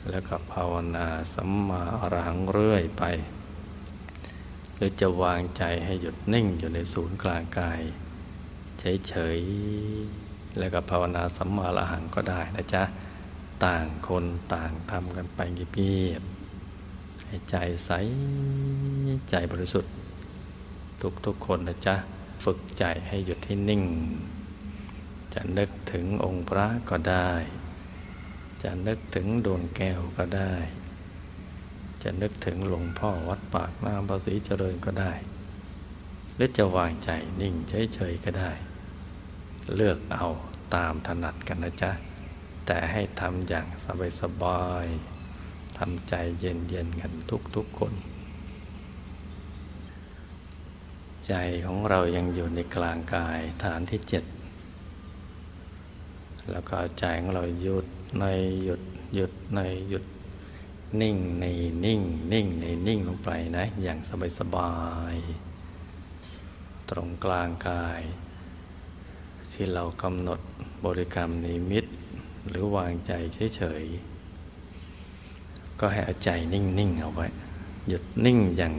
[0.09, 3.03] แล้วก็ภาวนาสัมมาอรหังเรื่อยไป
[4.75, 7.81] หรือจะวางใจให้หยุดนิ่งอยู่ในศูนย์กลางกาย
[8.79, 12.83] เฉยๆแล้วก็ภาวนาสัมมาอรหังก็ได้นะจ๊ะ
[13.65, 17.55] ต่างคนต่างทำกันไปเงียบๆให้ใจ
[17.85, 17.91] ใส
[19.31, 19.93] ใจบริสุทธิ์
[21.25, 21.95] ทุกๆคนนะจ๊ะ
[22.43, 23.83] ฝึกใจให้หยุดที่นิ่ง
[25.33, 27.29] จะนึกถึงองค์พระก็ได้
[28.63, 30.53] จะนึกถึงดวงแก้วก็ได้
[32.03, 35.13] จะนึกถึงหลวงพ่อวัดปากน้ำภาษีเจริญก็ได้
[36.35, 37.09] หรือจะวางใจ
[37.41, 37.53] นิ่ง
[37.93, 38.51] เฉยๆก็ได้
[39.75, 40.27] เลือกเอา
[40.75, 41.91] ตามถนัดกันนะจ๊ะ
[42.65, 43.67] แต่ให้ทำอย่าง
[44.21, 47.11] สบายๆทำใจเย็นๆกัน
[47.55, 47.93] ทุกๆคน
[51.27, 51.33] ใจ
[51.65, 54.23] ของเรายังอยู่ในกลางกายฐานที่เจ็ด
[56.51, 57.85] แล้วก็ใจของเราหยุด
[58.19, 58.25] ใน
[58.63, 58.81] หยุด
[59.15, 59.59] หยุดใน
[59.89, 60.05] หยุด
[61.01, 61.45] นิ่งใน
[61.85, 62.01] นิ่ง
[62.33, 64.73] นิ่งในนิ่งลงไปนะ อย่างสบายสบา
[65.13, 65.15] ย
[66.89, 68.01] ตรงกลางกาย
[69.51, 70.39] ที่เรากำหนด
[70.85, 71.85] บริกรรมนิมิต
[72.47, 73.11] หรือวางใจ
[73.55, 77.27] เฉยๆก็ให้เอาใจนิ่ง ๆ เอาไว้
[77.87, 78.73] หยุดนิ่งอย่าง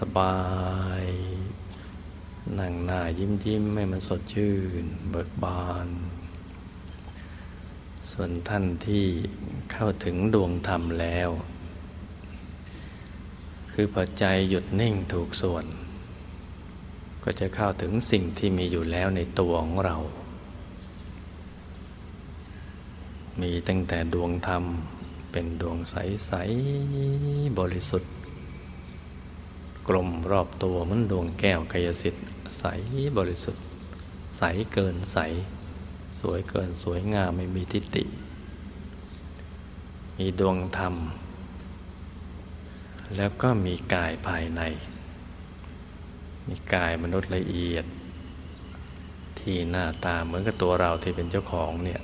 [0.00, 0.36] สบา
[1.04, 1.57] ยๆ
[2.58, 5.88] นั่งหน้ายิ้มยิ้มให้มันสดชื่น เบิกบาน
[8.10, 9.04] ส่วนท่านที่
[9.72, 11.30] เข้าถึงดวงธรรมแล้ว
[13.72, 15.64] คือพอใจหยุดนิ่งถูกส่วน
[17.24, 19.96] ก็จะเข้าถึงสิ่งที่มีอยู่แล้วในตัวของเรา
[23.40, 24.64] มีตั้งแต่ดวงธรรม
[25.32, 26.32] เป็นดวงใส
[26.94, 28.12] ๆ บริสุทธิ์
[29.88, 32.24] กลมรอบตัวเหมือนดวงแก้วกายสิทธิ์
[32.58, 32.64] ใส
[33.18, 33.64] บริสุทธิ์
[34.36, 35.18] ใสเกินใส
[36.20, 38.04] สวยเกินสวยงามไม่มีทิฏฐิ
[40.16, 40.94] มีดวงธรรม
[43.16, 44.62] แล้วก็มีกายภายใน
[46.48, 47.84] มีกายมนุษย์ละเอียด
[49.38, 52.00] ที่หน้าตาเหมือนกับตัวเราที่เป็นเจ้าของเนี่ย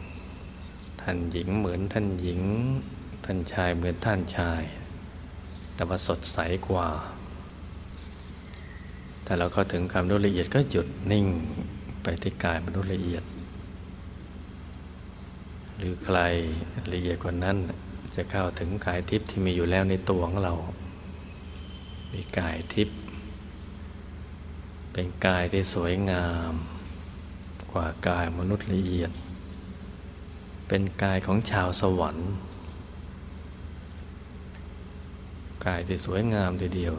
[1.00, 2.40] ท่านหญิงเหมือนท่านหญิง
[3.24, 4.62] ท่านชายเหมือนท่านชาย
[5.74, 6.88] แต่ว่าสดใสกว่า
[9.24, 11.26] แต่เราก็ถึงความรู้ละเอียดก็หยุดนิ่ง
[12.02, 13.24] ไปที่กายมนุษย์ละเอียด
[15.76, 16.18] หรือใคร
[16.92, 17.56] ละเอียดกว่านั้น
[18.16, 20.54] จะเข้าถึงกายทิพย์ที่มีอยู่แล้วในตัวของเรา
[22.12, 22.96] มีกายทิพย์
[24.92, 26.52] เป็นกายที่สวยงาม
[27.72, 29.10] กว่ากายมนุษย์ละเอียด
[30.68, 32.30] เป็นกายของชาวสวรรค์
[35.66, 36.92] กายที่สวยงามทีเดียว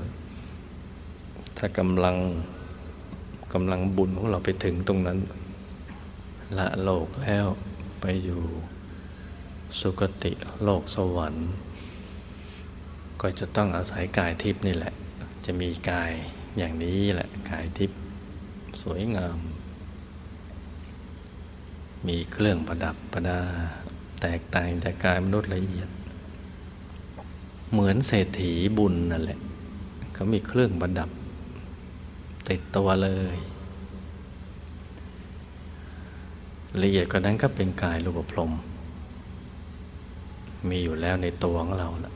[1.58, 2.18] ถ้ากำลัง
[3.54, 5.20] กำลังบุญของเราไปถึงตรงนั้น
[6.58, 7.48] ละโลกแล้ว
[8.02, 8.41] ไปอยู่
[9.80, 10.32] สุคติ
[10.63, 11.50] โลกสวรรค์
[13.22, 14.94] ก็จะต้องอาศัยกายทิพย์นี่แหละ
[15.46, 16.12] จะมีกาย
[16.58, 18.00] อย่างนี้แหละกายทิพย์
[18.82, 19.38] สวยงาม
[22.08, 23.39] มีเครื่องประดับประดา
[24.22, 25.89] แตกต่างจากกายมนุษย์ละเอียด
[27.72, 29.39] เหมือนเศรษฐีบุญนั่นแหละ
[30.13, 31.10] เขามีเครื่องประดับ
[32.49, 33.36] ติดตัวเลย
[36.81, 38.51] ละเอียดกว่านั้นก็เป็นกายรูปพรม
[40.69, 42.13] มีอยู่แล้วในตัวของเราละ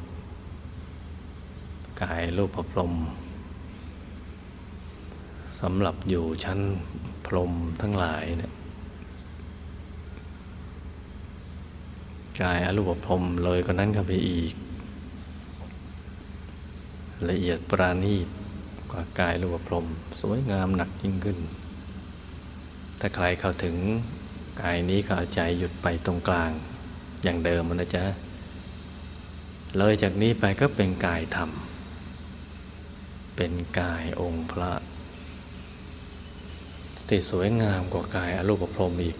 [2.02, 2.94] กายรูปพรม
[5.62, 6.60] สำหรับอยู่ชั้น
[7.26, 8.54] พรมทั้งหลายเนี่ย
[12.42, 14.54] กายอรูปพรมเลยก็นั้นก็ไปอีก
[17.30, 18.28] ละเอียดปราณีต
[18.92, 19.86] กว่ากายรูปพรม
[20.22, 21.38] สวยงามหนักยิ่งขึ้น
[23.00, 23.76] ถ้าใครเข้าถึง
[24.62, 26.52] กายนี้ก็เอาใจหยุดไปตรงกลาง
[27.24, 28.06] อย่างเดิมมันะจ๊ะ
[29.78, 31.50] เลยจากนี้ไปก็เป็นกายธรรม
[33.36, 34.72] เป็นกายองค์พระ
[37.08, 39.18] ที่สวยงามกว่ากายอรูปพรมอีก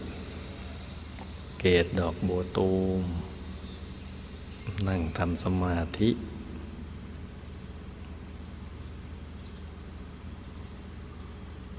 [1.60, 3.02] เกตดอกบัวตูม
[4.88, 6.10] นั่งทำสมาธิ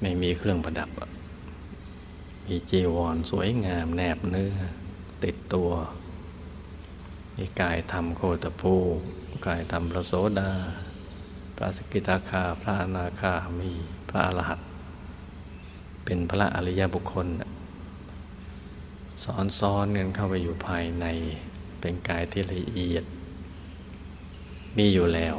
[0.01, 0.91] ไม่มีเครื่องประดับ
[2.47, 4.55] มีจีวรสวยงามแนบเนื้อ
[5.25, 5.71] ติดตัว
[7.37, 8.75] มีกายธรรมโคตภู
[9.47, 10.53] กายธรรมพระโสดา
[11.57, 13.71] พระสกิทาคา พระอนาคามี
[14.09, 14.61] พระอรหัต
[16.05, 17.27] เป็นพระอริยบุคคล
[19.25, 21.07] สอนซ้อนกันเข้าไปอยู่ภายใน
[21.81, 23.05] เป็นกายที่ละเอียด
[24.77, 25.37] มีอยู่แล้ว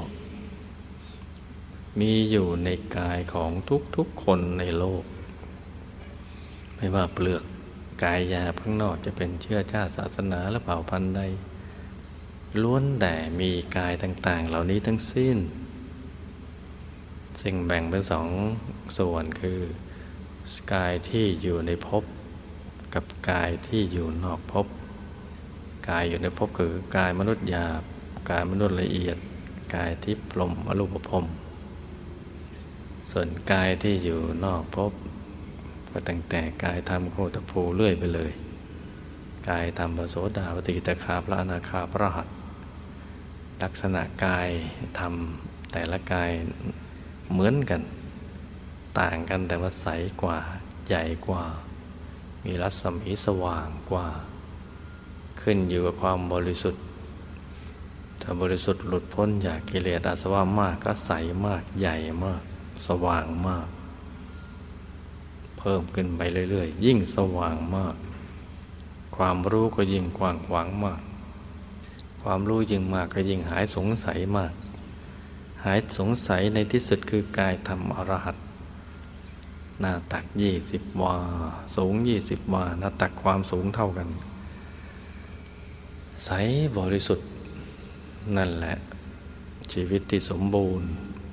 [1.99, 3.51] มีอยู่ในกายของ
[3.95, 5.03] ทุกๆคนในโลก
[6.75, 7.43] ไม่ว่าเปลือก
[8.03, 11.21] กายยาข้างนอกจะเป็นเชื้อชาติศาสนาและเผ่าพันธุ์ใด
[12.61, 15.37] ล้วนแต่มีกายต่างๆ เหล่านี้ทั้งสิ้น
[17.41, 18.27] สิ่งแบ่งเป็นสอง
[18.97, 19.59] ส่วนคือ
[20.73, 22.03] กายที่อยู่ในภพ
[22.93, 24.65] กับกายที่อยู่นอกภพ
[25.89, 27.83] กายอยู่ในภพคือกายมนุษย์หยาบ
[28.29, 29.17] กายมนุษย์ละเอียด
[29.75, 31.25] กายที่ปลมอรูปภพ
[33.09, 34.91] ส่วนกายที่อยู่นอกภพ
[35.89, 38.31] ก็ตั้งแต่กายทำโคตภูเรื่อยไปเลย
[39.49, 42.27] กายทำปโสดาปฏิตคาพระอนาคาพระหัต
[43.61, 44.49] ลักษณะกาย
[44.99, 46.31] ทำแต่ละกาย
[47.31, 47.81] เหมือนกัน
[48.99, 49.87] ต่างกันแต่ว่าใส
[50.21, 50.37] กว่า
[50.87, 51.43] ใหญ่กว่า
[52.43, 54.07] มีรัศมีสว่างกว่า
[55.41, 56.83] ขึ้นอยู่กับความบริสุทธิ์
[58.21, 61.11] ถ้าบริสุทธิ์หลุดพ้นจากกิเลสอาสวะมากก็ใส
[61.45, 62.41] มากใหญ่มาก
[62.87, 63.67] สว่างมาก
[65.59, 67.95] เพิ่มขึ้นไปเรื่อยๆ ยิ่งสว่างมาก
[69.15, 71.01] ความรู้ก็ยิ่งกว้างขวางมาก
[72.23, 74.53] ความรู้ยิ่งมากก็ยิ่งหายสงสัยมาก
[75.63, 78.37] หายสงสัยในที่สุดคือกายธรรมอรหัต
[79.79, 81.15] หน้าตักยี่สิบวา
[81.75, 84.07] สูงยี่สิบวา หน้าตักความสูงเท่ากัน
[86.25, 86.29] ใส
[86.77, 87.27] บริสุทธิ์
[88.37, 88.75] นั่นแหละ
[89.73, 90.87] ชีวิตที่สมบูรณ์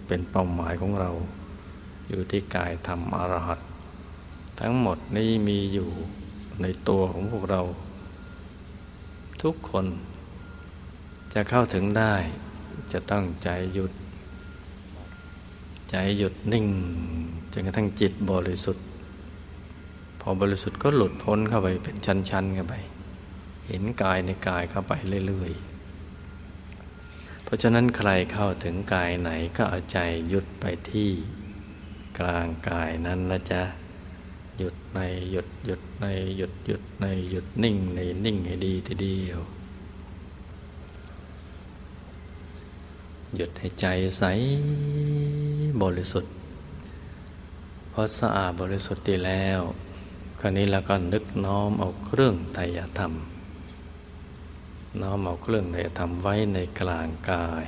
[0.07, 1.11] เป็นเป้าหมายของเรา
[2.09, 3.61] อยู่ที่กายธรรมอรหัต
[4.61, 5.89] ทั้งหมดนี้มีอยู่
[6.63, 7.63] ในตัวของพวกเรา
[9.43, 9.87] ทุกคน
[11.33, 12.15] จะเข้าถึงได้
[12.93, 13.93] จะต้องใจหยุด
[15.91, 16.67] ใจหยุดนิ่ง
[17.53, 18.85] จนกระทั่งจิตบริสุทธิ์
[20.21, 22.75] พอบริสุทธิ์ก็หลุดพ้นเข้าไปเป็นชั้นๆกันไป
[23.67, 24.93] เห็นกายในกายเข้าไป
[25.27, 31.11] เรื่อยๆ เพราะฉะนั้นใครเข้าถึงกายไหนก็เอาใจหยุดไปที่
[32.19, 33.63] กลางกายนั้นนะจ๊ะ
[34.59, 34.99] หยุดใน
[35.31, 36.05] หยุดหยุดใน
[36.37, 39.41] หยุดหยุดในหยุดนิ่งในนิ่งให้ดีทีเดียว
[43.37, 43.87] หยุดให้ใจ
[44.19, 44.23] ใส
[45.83, 46.33] บริสุทธิ์
[47.93, 49.61] พอสะอาดบริสุทธิ์ดีแล้ว
[50.41, 52.63] คราวนี้เราก็นึกน้อมเอาเครื่องไตร
[52.99, 53.13] ธรรม
[55.01, 57.67] น้อมเอาเครื่องไตรธรรมไว้ในกลางกาย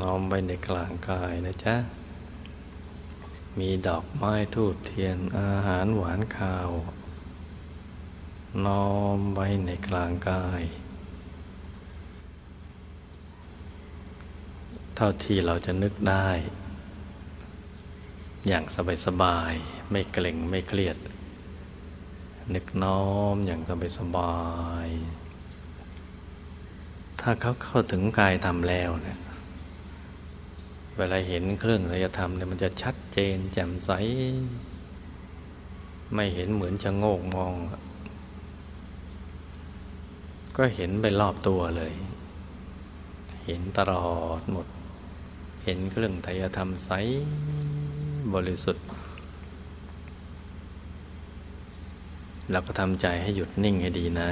[0.00, 1.74] น้อมไว้ในกลางกายนะจ๊ะ
[3.58, 6.70] มีดอกไม้ทูบเทียนอาหารหวานข้าว
[8.64, 10.62] น้อมไว้ในกลางกาย
[14.94, 16.28] เท่าที่เราจะนึกได้
[18.46, 18.64] อย่าง
[19.06, 20.96] สบายๆไม่เกร็งไม่เครียด
[22.54, 23.60] นึกน้อมอย่าง
[23.98, 24.36] สบา
[24.86, 29.18] ยๆถ้าเขาเข้าถึงกายทำแล้วเนี่ย
[30.96, 33.90] เวลาเห็นเครื่องศิลธรรมเนี่ยมันจะชัดเจน แจ่มใส
[36.14, 37.54] ไม่เห็นเหมือนจะโงกมอง
[40.56, 41.92] ก็เห็นไปรอบตัวเลย
[43.46, 44.08] เห็นตลอ
[44.40, 44.66] ดหมด
[45.64, 46.90] เห็นเครื่องไตรธรรมใส
[48.34, 48.86] บริสุทธิ์
[52.50, 54.30] เราก็ทำใจให้หยุดนิ่งให้ดีนะ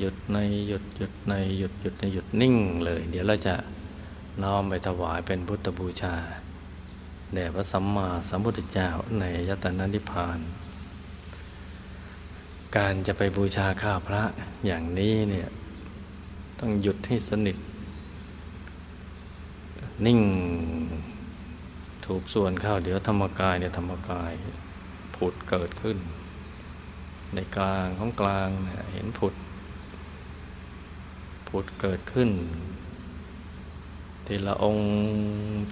[0.00, 3.54] หยุดในหยุดหยุดในหยุดหยุดในหยุดนิ่งเลย เดี๋ยวเราจะ
[4.42, 6.14] น้อมไปถวายเป็นพุทธบูชา
[7.34, 10.38] แด่พระสัมมาสัมพุทธเจ้าในยตนานิพพาน
[12.76, 14.22] การจะไปบูชาข้าพระ
[14.66, 15.48] อย่างนี้เนี่ย
[16.60, 17.56] ต้องหยุดให้สนิท
[20.06, 20.20] นิ่ง
[22.06, 24.32] ถูกส่วนเข้าเดี๋ยวธรรมกายเนี่ยธรรมกาย
[25.16, 25.98] ผุดเกิดขึ้น
[27.34, 29.34] ในกลางของกลางเนี่ยเห็นผุด
[31.48, 32.30] ผุดเกิดขึ้น
[34.34, 34.88] ทีละองค์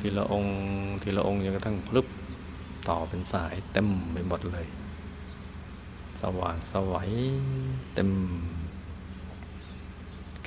[0.01, 0.55] ทีละองค์
[1.03, 2.07] ทีละองค์จนกระทั่งพลึบ
[2.88, 4.66] ต่อเป็นสายเต็มไปหมดเลย
[6.20, 7.11] สว่างสวัย
[7.94, 8.11] เต็ม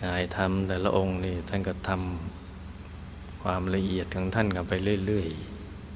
[0.04, 4.74] กายทำแต่ละองค์นี่ท่านก็ทำความละเอียดของท่านกันไป
[5.06, 5.30] เรื่อย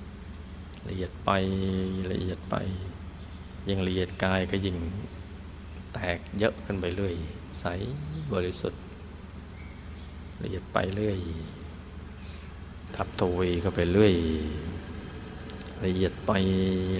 [0.09, 1.29] ๆละเอียดไป
[2.11, 2.55] ละเอียดไป
[3.67, 4.77] ยิ่งละเอียดกายก็ยิ่ง
[5.93, 7.15] แตกเยอะขึ้นไปเรื่อย
[7.59, 7.65] ใส
[8.33, 8.81] บริสุทธิ์
[10.41, 11.19] ละเอียดไปเรื่อย
[12.95, 14.13] ทับทวีเข้าไปเรื่อย
[15.85, 16.31] ละเอียดไป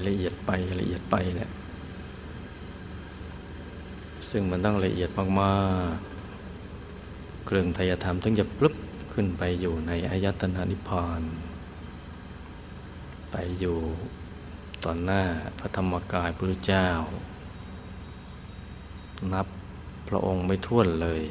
[0.08, 1.52] ละเอียดไปละเอียดไปแหละ
[4.30, 5.26] ซึ่งมันต้องละเอียดมา
[5.96, 8.76] กๆ เครื่องไทยธรรมถึงจะปลุบ
[9.14, 11.22] ขึ้นไปอยู่ในอายตนะนิพพาน
[13.32, 13.78] ไปอยู่
[14.84, 15.24] ตอนหน้า
[15.60, 16.88] พระธรรมกายพระเจ้า
[19.34, 19.48] นับ
[20.08, 21.24] พระองค์ไม่ท้วนเลย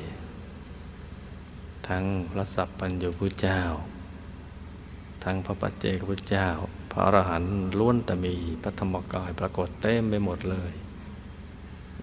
[1.88, 3.60] ทั้งพระสัพพัญญูพระเจ้า
[5.28, 6.48] ทั้งพระปัจเจกพุทธเจ้า
[6.92, 10.72] พระอรหันต์ล้วนแต่มีพระธรรมกายปรากฏเต็มไปหมดเลย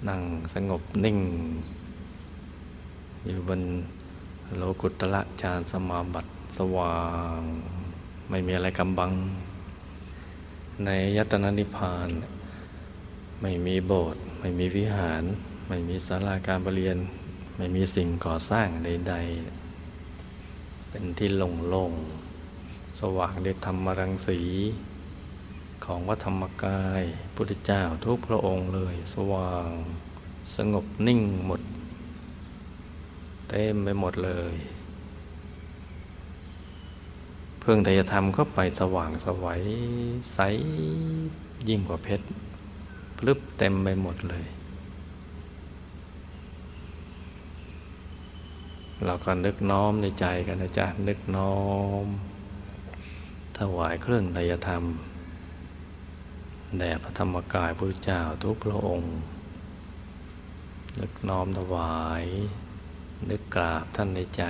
[0.07, 0.21] นั่ง
[0.53, 1.19] สงบนิ่ง
[3.25, 3.61] อยู่บน
[4.57, 6.97] โลกุตละฌานสมาบัติสว่า
[7.39, 7.41] ง
[8.29, 9.11] ไม่มีอะไรกำบัง
[10.85, 12.09] ในยตนานิพพาน
[13.41, 15.23] ไม่มีโบสถ์ไม่มีวิหาร
[15.67, 16.97] ไม่มีศาลาการประเรียน
[17.57, 19.15] ไม่มีสิ่งก่อสร้างใด
[20.01, 22.22] ๆ เป็นที่โล่งๆ
[22.99, 24.39] สว่างด้วยธรรมรังสี
[25.85, 27.03] ของวัธรรมกาย
[27.35, 29.69] พุทธเจ้าทุกพระองค์เลย สว่าง
[30.55, 31.61] สงบนิ่งหมด
[33.49, 34.55] เต็มไปหมดเลย
[37.59, 39.63] เพื่องไตรธรรมก็ไปสว่างสวัย
[40.33, 40.39] ใส
[41.69, 42.27] ยิ่งกว่าเพชร
[43.17, 44.45] พลึบเต็มไปหมดเลย
[49.05, 51.55] เราก็นึกน้อมในใจกันนะจ๊ะ นึกน้อ
[52.05, 52.07] ม
[53.59, 54.83] ถวายเครื่องไตรธรรม
[56.77, 59.11] แด่พระธรรมกายพระเจ้าทุกพระองค์
[60.99, 62.25] นึกน้อมถวาย
[63.29, 64.43] นึกกราบท่านในใจ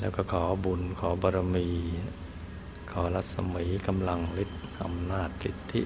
[0.00, 1.68] แล้วก็ขอบุญขอบารมี
[2.90, 5.82] ขขอรัศมีกำลังฤทธิ์อำนาจสิทธิ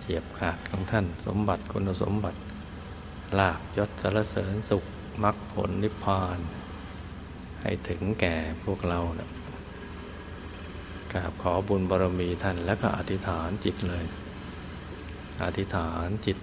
[0.00, 2.38] เจียบขาดของท่านสมบัติคุณสมบัติ
[3.38, 4.84] ลาบยศสารเสริญสุข
[5.22, 6.38] มรรคผลนิพพาน
[7.62, 9.43] ให้ถึงแก่พวกเรานะ
[11.14, 14.04] กราบขอบุญบารมีท่านแล้วก็อธิษฐานจิตเลย
[15.44, 16.38] อธิษฐานจิต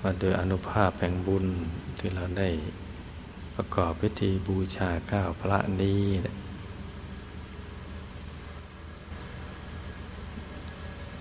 [0.00, 1.46] ว่าโดยอนุภาพแห่งบุญ
[1.98, 2.48] ที่เราได้
[3.54, 6.02] ประกอบพิธีบูชาข้าวพระนี้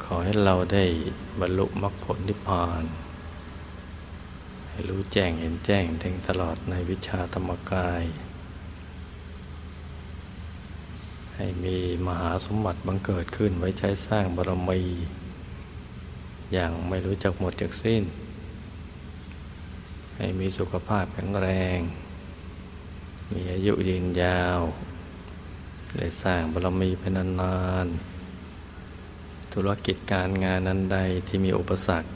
[0.03, 0.85] ขอให้เราได้
[1.39, 2.83] บรรลุมรรคผลนิพพาน
[4.69, 8.03] ให้รู้แจ้งเห็นแจ้งถึงตลอดในวิชาธรรมกาย
[11.43, 11.77] ให้มี
[12.07, 14.81] มหาสมบัติบังเกิดขึ้นไว้ใช้สร้างบารมี
[16.53, 18.03] อย่างไม่รู้จักหมดจากสิ้น
[20.17, 21.79] ให้มีสุขภาพแข็งแรง
[23.31, 24.59] มีอายุยืนยาว
[25.97, 32.09] ได้สร้างบารมีเป็นนานๆ ธุรกิจการงานนั้นใดที่มีอุปสรรค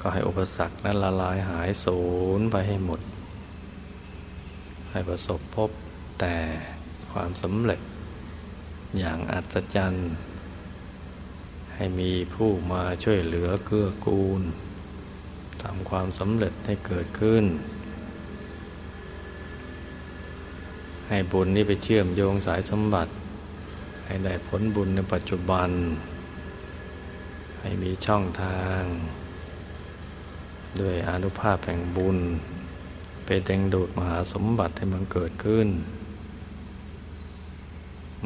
[0.00, 2.00] ก็ให้อุปสรรคนั้นละลายหายสู
[2.38, 3.00] ญไปให้หมด
[4.90, 5.70] ให้ประสบพบ
[6.20, 6.36] แต่
[7.12, 7.80] ความสำเร็จ
[8.96, 10.10] อย่างอัศจรรย์
[11.74, 14.42] ให้มีผู้มาช่วยเหลือเกื้อกูล
[15.62, 17.44] ทำความสำเร็จให้เกิดขึ้น
[21.08, 23.12] ให้บุญนี้ไปเชื่อมโยงสายสมบัติ
[24.06, 25.70] ให้ได้ผลบุญในปัจจุบัน
[27.60, 28.82] ให้มีช่องทาง
[30.80, 32.18] ด้วยอนุภาพแห่งบุญ
[33.24, 35.68] ไปแดงดูดมหาสมบัติให้มันเกิดขึ้น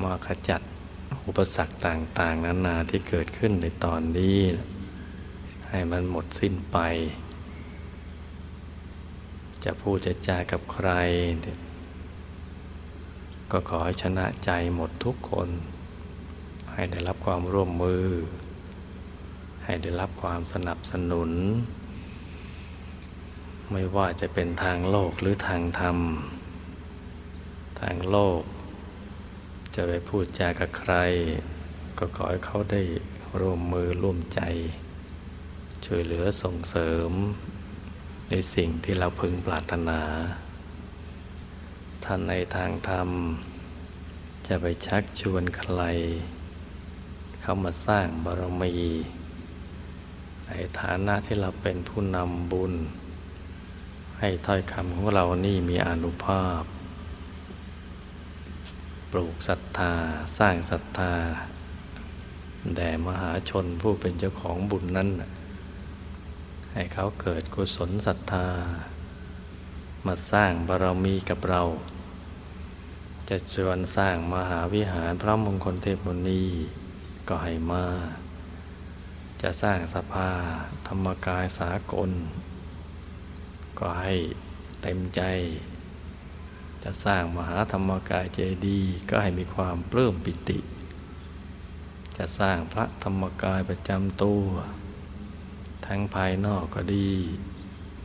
[0.01, 0.61] มาขจัด
[1.27, 4.39] อุปสรรคต่างๆ นานาที่เกิดขึ้นในตอนนี้
[5.69, 6.79] ให้มันหมดสิ้นไป
[9.65, 10.89] จะพูดจะจากับใคร
[13.51, 15.49] ก็ขอให้ชนะใจหมดทุกคน
[16.73, 18.05] ให้ได้รับความร่วมมือ
[19.65, 21.31] ให้ได้รับความสนับสนุน
[23.73, 25.99] ไม่ว่าจะเป็นทางโลกหรือทางธรรม
[27.81, 28.43] ทางโลก
[29.75, 30.95] จะไปพูดจากับใคร
[31.99, 32.83] ก็ขอให้เขาได้
[33.41, 34.41] ร่วมมือร่วมใจ
[35.85, 37.11] ช่วยเหลือส่งเสริม
[38.31, 40.01] ในสิ่งที่เราพึงปรารถนา
[42.05, 43.09] ท่านในทางธรรม
[44.47, 45.81] จะไปชักชวนใคร
[47.43, 48.75] เข้ามาสร้างบารมี
[50.47, 52.73] ในฐานะที่เราเป็นผู้นำบุญ
[54.19, 56.63] ให้ถ้อยคำของเรานี่มีอนุภาพ
[59.13, 59.95] ปลูกศรัทธา
[60.39, 61.13] สร้างศรัทธา
[62.75, 65.11] แด่มหาชนผู้เป็นเจ้าของบุญนั้น
[66.73, 68.49] ให้เขาเกิดกุศลศรัทธา
[70.07, 71.63] มาสร้างบารมีกับเรา
[73.29, 76.43] จะชวนสร้างมหาวิหารพระมงคลเทพมุนี
[77.29, 77.87] ก็ให้มา
[79.43, 80.31] จะสร้างสภา
[80.87, 82.11] ธรรมกายสากล
[83.79, 84.15] ก็ให้
[84.83, 85.23] เต็มใจ
[86.85, 90.59] จะสร้างมหาธรรมกายเจดีย์ก็ให้มีความปลื้มปิติ
[92.17, 94.45] จะสร้างพระธรรมกายประจำตัว
[95.87, 97.11] ทั้งภายนอกก็ดี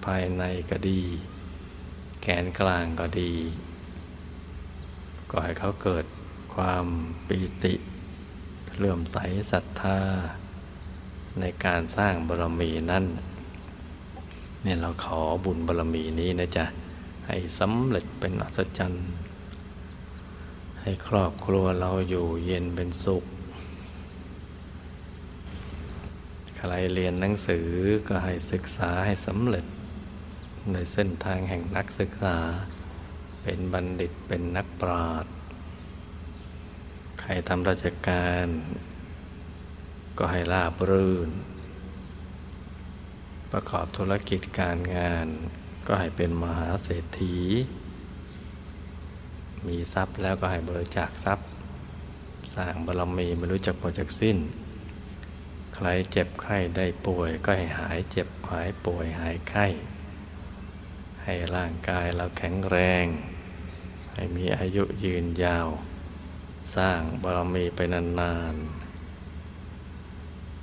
[0.06, 1.02] ภายในก็ดี
[2.22, 3.34] แกนกลางก็ดี
[5.30, 6.06] ก็ให้เขาเกิด
[6.56, 6.86] ความ
[7.28, 7.74] ปีติ
[8.78, 9.18] เลื่อมใส
[9.52, 10.00] ศรัทธา
[11.40, 13.06] ในการสร้างบารมีนั่น
[14.64, 16.66] เนี่ยเราขอบุญบารมีนี้นะจ๊ะ
[17.28, 19.10] ให้สำเร็จเป็นอัศจรรย์
[20.82, 23.26] ให้ครอบครัวเราอยู่เย็นเป็นสุข
[26.58, 27.68] ใครเรียนหนังสือ
[28.08, 29.66] ก็ให้ศึกษาให้สำเร็จ
[30.72, 32.38] ในเส้นทางแห่งนักศึกษา
[33.44, 35.34] เป็นบัณฑิตเป็นนักปราชญ์
[37.20, 38.48] ใครทำราชการ
[40.18, 41.30] ก็ให้ราบรื่น
[43.52, 45.28] ประกอบธุรกิจการงาน
[45.88, 47.38] ก็ให้เป็นมหาเศรษฐี
[49.68, 51.48] มีทรัพย์แล้วก็ให้บริจาคทรัพย์
[52.56, 54.38] สร้างบารมีไม่รู้จักหมดจากสิ้น
[55.76, 59.66] ใครเจ็บไข้ได้ป่วย ก็ให้หายเจ็บหายป่วยหายไข้
[61.24, 63.06] ให้ร่างกายเราแข็งแรง
[64.14, 65.68] ให้มีอายุยืนยาว
[66.76, 68.56] สร้างบารมีไปนาน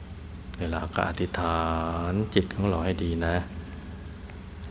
[0.01, 1.63] ๆเวลาก็อธิษฐา
[2.11, 3.37] นจิตของเราให้ดีนะ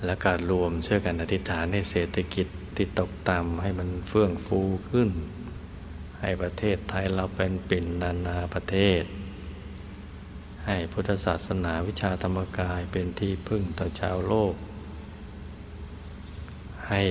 [0.06, 5.10] แล้วก็รวมช่วยกันอธิษฐานให้เศรษฐกิจที่ตกต่ำให้มันเฟื่องฟูขึ้น
[6.22, 9.04] ให้ประเทศไทยเราเป็นปิ่นนานาประเทศ
[10.66, 14.56] ให้พุทธศาสนาวิชาธรรมกายเป็นที่พึ่งต่อชาวโลก
[16.90, 17.04] ให้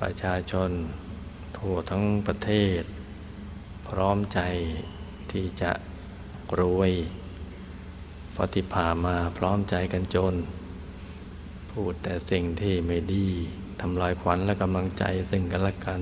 [0.00, 0.70] ประชาชน
[1.56, 2.82] ทั่วทั้งประเทศ
[3.88, 4.40] พร้อมใจ
[5.32, 5.72] ที่จะ
[6.60, 6.92] รวย
[8.36, 10.34] ปฏิภามาพร้อมใจกันจน
[11.80, 13.26] พูดแต่สิ่งที่ไม่ดี
[13.80, 16.00] ทำลายขวัญและกำลังใจซึ่งกันและกัน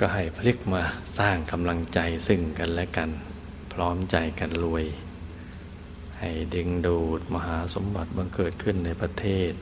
[0.00, 0.82] ก็ให้พลิกมา
[1.18, 3.10] สร้างกำลังใจซึ่งกันและกัน
[3.72, 4.84] พร้อมใจกันรวย
[6.18, 9.52] ให้ดึงดูดมหาสมบัติบังเกิดขึ้นในประเทศ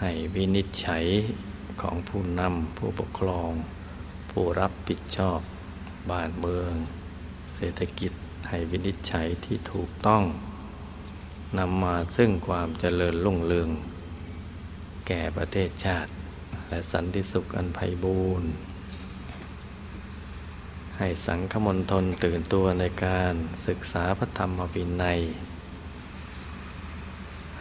[0.00, 1.04] ให้วินิจฉัย
[1.80, 3.50] ของผู้นำผู้ปกครอง
[4.30, 5.40] ผู้รับผิดชอบ
[6.10, 6.72] บ้านเมือง
[7.54, 8.12] เศรษฐกิจ
[8.48, 10.24] ให้วินิจฉัยที่ถูกต้อง
[11.58, 13.70] นำมาซึ่งความเจริญรุ่งเรือง
[15.06, 16.10] แก่ประเทศชาติ
[16.68, 18.50] และสันติสุขอันไพบูรณ์
[20.98, 23.34] ให้สังฆมณฑลตื่นตัวในการ
[23.66, 25.20] ศึกษาพระธรรมวินัย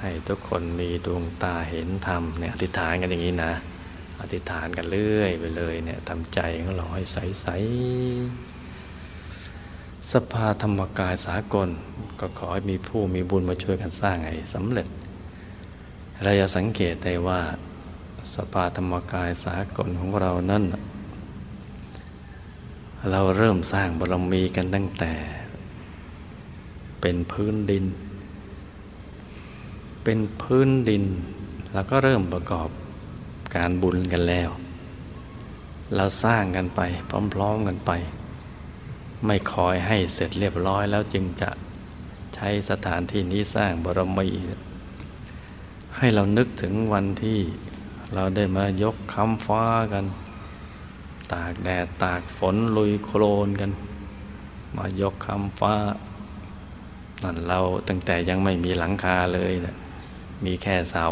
[0.01, 3.53] ให้ทุกคนมีดวงตาเห็นธรรมเนี่ยอธิษฐานกันอย่างนี้นะ
[4.21, 8.50] อธิษฐานกันเรื่อยไปเลยเนี่ยทำใจของเราให้ใสๆ
[10.09, 11.69] สภาธรรมกายสากล
[12.19, 14.87] ก็ขอให้มีผู้มีบุญมาช่วยกันสร้างให้สำเร็จ
[16.23, 17.41] เราจะสังเกตได้ว่า
[18.35, 20.63] สภาธรรมกายสากลของเรานั้น
[23.11, 25.13] เราเริ่มสร้างบารมีกันตั้งแต่
[27.01, 27.85] เป็นพื้นดิน
[30.03, 31.03] เป็นพื้นดิน
[31.73, 32.69] แล้วก็เริ่มประกอบ
[33.55, 34.49] การบุญกันแล้ว
[35.95, 36.81] เราสร้างกันไป
[37.33, 37.91] พร้อมๆกันไป
[39.25, 41.49] ไม่คอยให้เสร็จเรียบร้อยแล้วจึงจะ
[42.35, 44.29] ใช้สถานที่นี้สร้างบารมี
[45.97, 47.39] ให้เรานึกถึงวันที่
[48.13, 49.63] เราได้มายกคำฟ้า
[49.93, 50.05] กัน
[51.33, 53.71] ตากแดดตากฝนลุยโคลนกัน
[54.77, 55.75] มายกคำฟ้า
[57.23, 59.75] นั่นเราตั้งแต่ยังไม่มีหลังคาเลยนะ
[60.45, 61.07] มีแค่เสา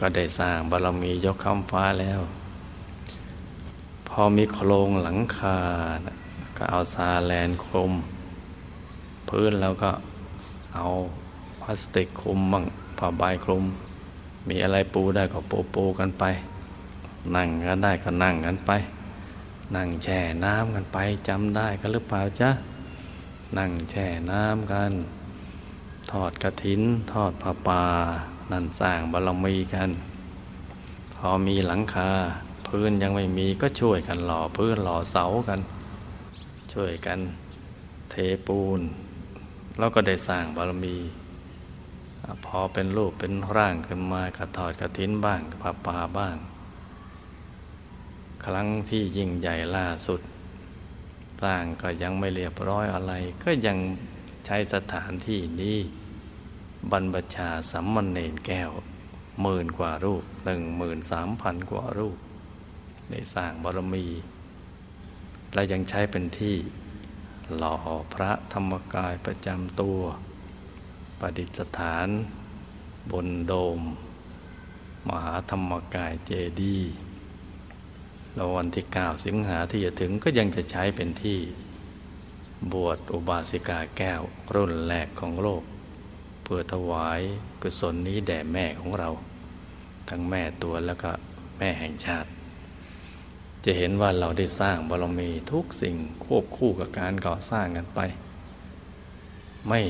[0.00, 2.20] ก็ได้สร้างบารมียกคำฟ้าแล้ว
[4.08, 5.58] พอมีโครงหลังคา
[6.06, 6.16] นะ
[6.56, 7.92] ก็เอาซาแลนคลุม
[9.28, 9.90] พื้นแล้วก็
[10.74, 10.86] เอา
[11.62, 12.64] พลาสติกคลุมบ้าง
[12.98, 13.64] ผ้าใบคลุม
[14.48, 16.24] มีอะไรปูได้ก็ปูปูกันไป
[17.36, 18.70] นั่งกันได้ก็นั่งกันไป
[19.76, 20.98] นั่งแช่น้ำกันไป
[21.28, 22.50] จำได้กันหรือเปล่าจ๊ะ
[23.58, 24.92] นั่งแช่น้ำกัน
[26.10, 26.82] ทอดกระถิน
[27.12, 27.84] ทอดผ้าป่า
[28.50, 29.90] นั่นสร้างบารมีกัน
[31.14, 32.10] พอมีหลังคา
[32.66, 35.60] พื้นยังไม่มีก็ช่วยกันหล่อพื้นหล่อเสากัน
[36.74, 37.20] ช่วยกัน
[38.10, 38.14] เท
[38.46, 38.80] ปูน
[39.78, 40.96] แล้วก็ได้สร้างบารมี
[42.44, 46.36] พอเป็นรูปเป็นร่างขึ้นมาก็ทอดกระถินบ้างผ้าป่าบ้าง
[48.44, 50.20] ครั้งที่ยิ่งใหญ่ล่าสุด
[51.42, 53.12] สร้างก็ยังไม่เรียบร้อยอะไร
[53.44, 53.78] ก็ยัง
[54.46, 55.78] ใช้สถานที่นี้
[56.90, 58.70] บรรพชาสัมมันเนนแก้ว
[59.42, 62.18] หมื่นกว่ารูปหนึ่งหมื่นสามพันกว่ารูป
[63.10, 64.06] ได้สร้างบารมี
[65.54, 66.56] และยังใช้เป็นที่
[67.56, 67.76] หล่อ
[68.14, 70.00] พระธรรมกายประจำตัว
[71.20, 71.48] ประดิษ
[71.78, 72.08] ฐาน
[73.10, 73.80] บนโดม
[75.08, 76.92] มหาธรรมกายเจดีย์
[78.34, 81.38] แล้ววันที่เก้าสิงหาที่จะถึงก็ยังจะใช้เป็นที่
[82.72, 84.20] บวชอุบาสิกาแก้ว
[84.54, 85.62] รุ่นแรกของโลก
[86.42, 87.20] เพื่อถวาย
[87.62, 89.08] กุศลนี้แด่แม่ของเรา
[90.08, 91.10] ทั้งแม่ตัวแล้วก็
[91.58, 92.28] แม่แห่งชาติ
[93.64, 98.00] จะเห็นว่าเราได้สร้างบารมีทุกสิ่งควบคู่กับการก่อสร้างกันไป
[99.68, 99.80] ไม่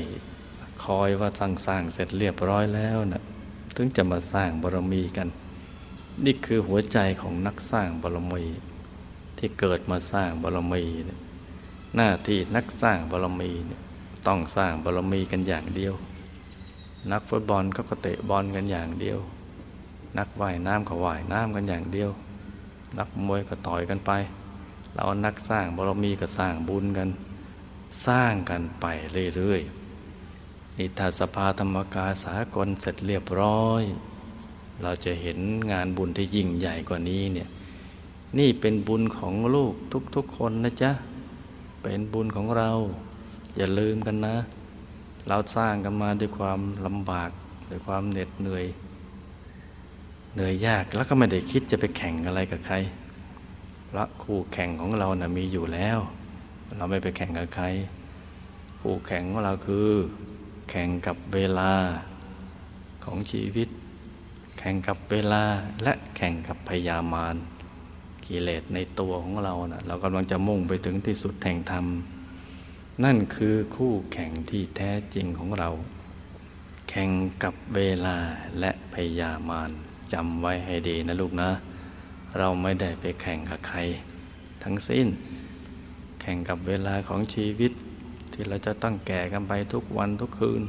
[0.83, 3.23] คอยว่าสร้างสร้างเสร็จเรียบร้อยแล้วนะ
[3.75, 5.27] ถึงจะมาสร้างบารมีกัน
[6.25, 8.43] นี่คือหัวใจของนักสร้างบารมี
[9.37, 11.19] ที่เกิดมาสร้างบารมีเนี่ย
[11.95, 13.81] หน้าที่นักสร้างบารมีเนี่ย
[14.27, 15.93] ต้องสร้างบารมีกันอย่างเดียว
[17.11, 19.19] นักฟุตบอลก็ก็เตะบอลกันอย่างเดียว
[20.17, 22.09] นักว่ายน้ำก็ว่ายน้ำกันอย่างเดียว
[22.97, 24.11] นักมวยก็ต่อยกันไป
[24.95, 27.09] เรานักสร้างบารมีก็สร้างบุญกัน
[28.07, 28.85] สร้างกันไป
[29.35, 33.83] เรื่อยๆนิทาสภาธรรมกาสากลเสร็จเรียบร้อย
[34.81, 35.39] เราจะเห็น
[35.71, 37.47] งานบุญที่ยิ่งใหญ่กว่านี้เนี่ย
[38.37, 39.73] นี่เป็นบุญของลูก
[40.15, 40.91] ทุกๆคนนะจ๊ะ
[41.81, 42.69] เป็นบุญของเรา
[43.57, 44.35] อย่าลืมกันนะ
[45.27, 47.29] เราสร้างกันมาด้วยความลำบาก
[47.69, 48.65] ด้วยความเหน็ดเหนื่อย
[50.37, 52.75] เหนื่อยยากแล้วก็ไม่ได้คิดจะไปแข่งอะไรกับใคร
[53.89, 55.97] พระคู่แข่งของเรานะ่ะมีอยู่แล้ว
[56.77, 57.65] เราไม่ไปแข่งกับใคร
[58.81, 59.87] คู่แข่งของเราคือ
[60.69, 61.71] แข่งกับเวลา
[63.03, 63.69] ของชีวิต
[64.59, 65.43] แข่งกับเวลา
[65.83, 67.35] และแข่งกับพยามาร
[68.25, 71.85] กิเลสในตัวของเรานะเรากำลังจะมุ่งไปถึงที่สุดแห่งธรรม
[73.03, 75.69] นั่นคือคู่แข่งที่แท้จริงของเรา
[76.89, 77.09] แข่ง
[77.43, 78.17] กับเวลา
[78.59, 79.71] และพยามาร
[80.13, 81.49] จำไว้ให้ดีนะลูกนะ
[82.37, 83.79] เราไม่ได้ไปแข่งกับใคร
[84.63, 85.07] ทั้งสิ้น
[86.21, 87.71] แข่งกับเวลาของชีวิต
[88.33, 90.63] ที่เราจะต้องแก่กันไปทุกวันทุกคืน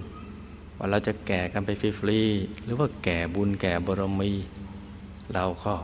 [0.77, 4.33] ว่าเราจะแก่กันไปฟรีๆหรือว่าแก่บุญแก่บารมี
[5.35, 5.75] เราก็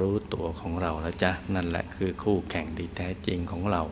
[0.00, 3.82] รู้ตัวของเราแล้วจ้ะนั่นแหละคือคู่แข่งดีแท้จริงของเรา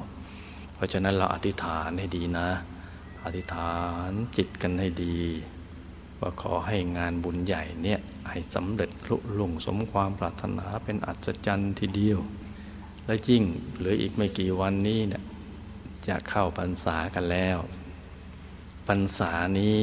[0.75, 2.49] เพราะฉะนั้นเราอธิษฐานให้ดีนะ
[3.25, 3.75] อธิษฐา
[4.09, 5.17] นจิตกันให้ดี
[6.21, 8.01] ว่าขอให้งานบุญใหญ่เนี่ย
[8.31, 12.19] ให้สำเร็จลุล่งสมความปรารถนาเป็นอัศจรรย์ทีเดียว
[13.07, 13.43] และยิ่ง
[13.77, 15.23] เหลืออีกไม่กี่วันนี้เนี่ย
[16.09, 17.59] จะเข้าพรรษากันแล้ว
[18.87, 19.79] พรรษานี้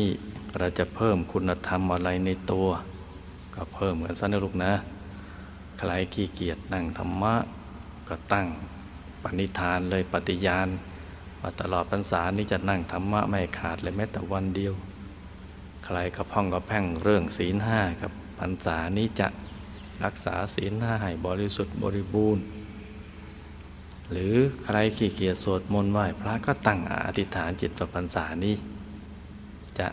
[0.58, 2.68] เราจะเพิ่มคุณธรรมอะไรในตัว
[3.56, 4.74] ก็เพิ่มกันซะนะลูกนะ
[5.80, 7.36] ใครขี้เกียจนั่งธรรมะ
[8.10, 8.48] ก็ตั้ง
[9.24, 10.68] ปณิธานเลยปฏิญาณ
[11.42, 14.74] ว่าตลอดพรรษานี้จะนั่งธรรมะไม่ขาดเลยแม้แต่วันเดียว
[15.86, 19.28] ใครกระพ้องกระแพ่งเรื่องศีลห้ากับพรรษานี้จะ
[20.04, 22.44] รักษาศีลห้าให้บริสุทธิ์บริบูรณ์
[24.12, 28.56] หรือใครขี้เกียจสวดมนต์ไหว้พระก็ตั้งอธิษฐานจิตต่อพรรษานี้
[29.80, 29.88] จะ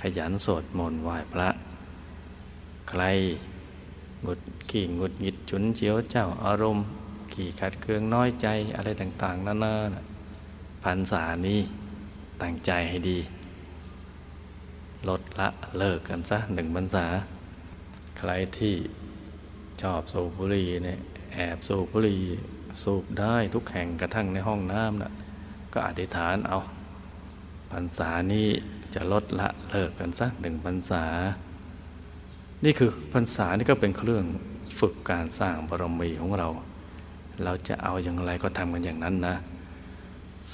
[0.00, 1.48] ขยันสวดมนต์ไหว้พระ
[2.88, 3.02] ใคร
[4.26, 4.38] งด
[4.70, 6.84] ขี่งดหงิดฉุนเฉียวเจ้าอารมณ์
[7.32, 10.04] ขี่ขัดเคืองน้อยใจอะไรต่างๆนั่นน่ะ
[10.84, 11.60] พรรษานี้
[12.42, 13.18] ตั้งใจให้ดี
[15.08, 17.06] ลดละเลิกกันซะหนึ่งพรรษา
[18.18, 18.74] ใครที่
[19.82, 21.00] ชอบสูบบุหรี่เนี่ย
[21.34, 22.22] แอบสูบบุหรี่
[22.82, 25.12] สูบได้ทุกแห่งกระทั่งในห้องน้ำนะ่ะ
[25.72, 26.58] ก็อธิษฐานเอา
[27.72, 28.48] พรรษานี้
[28.94, 31.04] จะลดละเลิกกันสักหนึ่งพรรษา
[32.64, 34.24] นี่คือพรรษานี่ก็เป็นเครื่อง
[34.78, 36.48] ฝึกการสร้างบารมีของเรา
[37.44, 39.36] เราจะเอาอย่างไรก็ทำกันอย่างนั้นนะ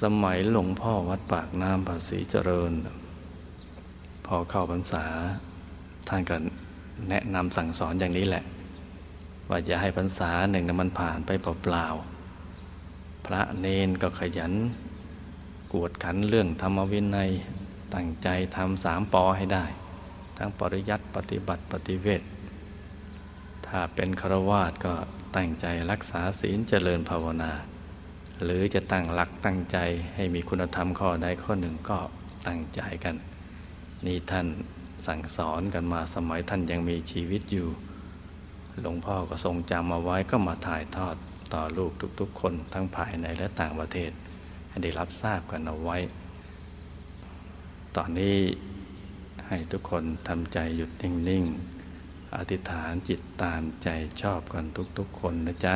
[0.01, 2.73] สมัยหลวงพ่อวัดปากน้ำภาษีเจริญ
[4.27, 5.05] พอเข้าพรรษา
[6.09, 6.37] ท่านก็
[7.11, 8.45] แนะนำสั่งสอนอย่างนี้แหละ
[9.49, 14.53] ว่าอย่าให้พรรษาหนึ่งนมันผ่านไปเปล่าๆพระเนนก็ขยัน
[15.73, 17.31] กวดขันเรื่องธรรมวินัย
[17.95, 19.65] ตั้งใจทำสามปอให้ได้
[20.37, 22.23] ทั้งปริยัติปฏิบัติปฏิเวท
[23.67, 24.95] ถ้าเป็นครวาสก็
[25.37, 27.53] ตั้งใจรักษาศีลเจริญภาวนา
[28.43, 29.79] หรือจะตั้งหลักตั้งใจ
[30.15, 31.99] ให้มีคุณธรรมข้อใดข้อหนึ่งก็
[32.47, 33.17] ตั้งใจกัน
[34.07, 34.47] นี่ท่าน
[35.07, 37.69] สั่งสอนกันมาสมัยท่านยังมีชีวิตอยู่
[38.83, 41.17] หลวงพ่อก็ทรงจำเอาไว้ก็มาถ่ายทอด
[41.55, 44.11] ต่อลูกทุกๆ คนทั้งภายในและต่างประเทศ
[44.69, 45.97] ให้ได้รับทราบกันเอาไว้
[47.97, 48.37] ตอนนี้
[49.49, 51.45] ให้ทุกคนทำใจหยุดนิ่ง
[51.91, 53.89] ๆ อธิษฐานจิตตามใจ
[54.23, 54.65] ชอบกัน
[54.99, 55.75] ทุกๆ คนนะจ๊ะ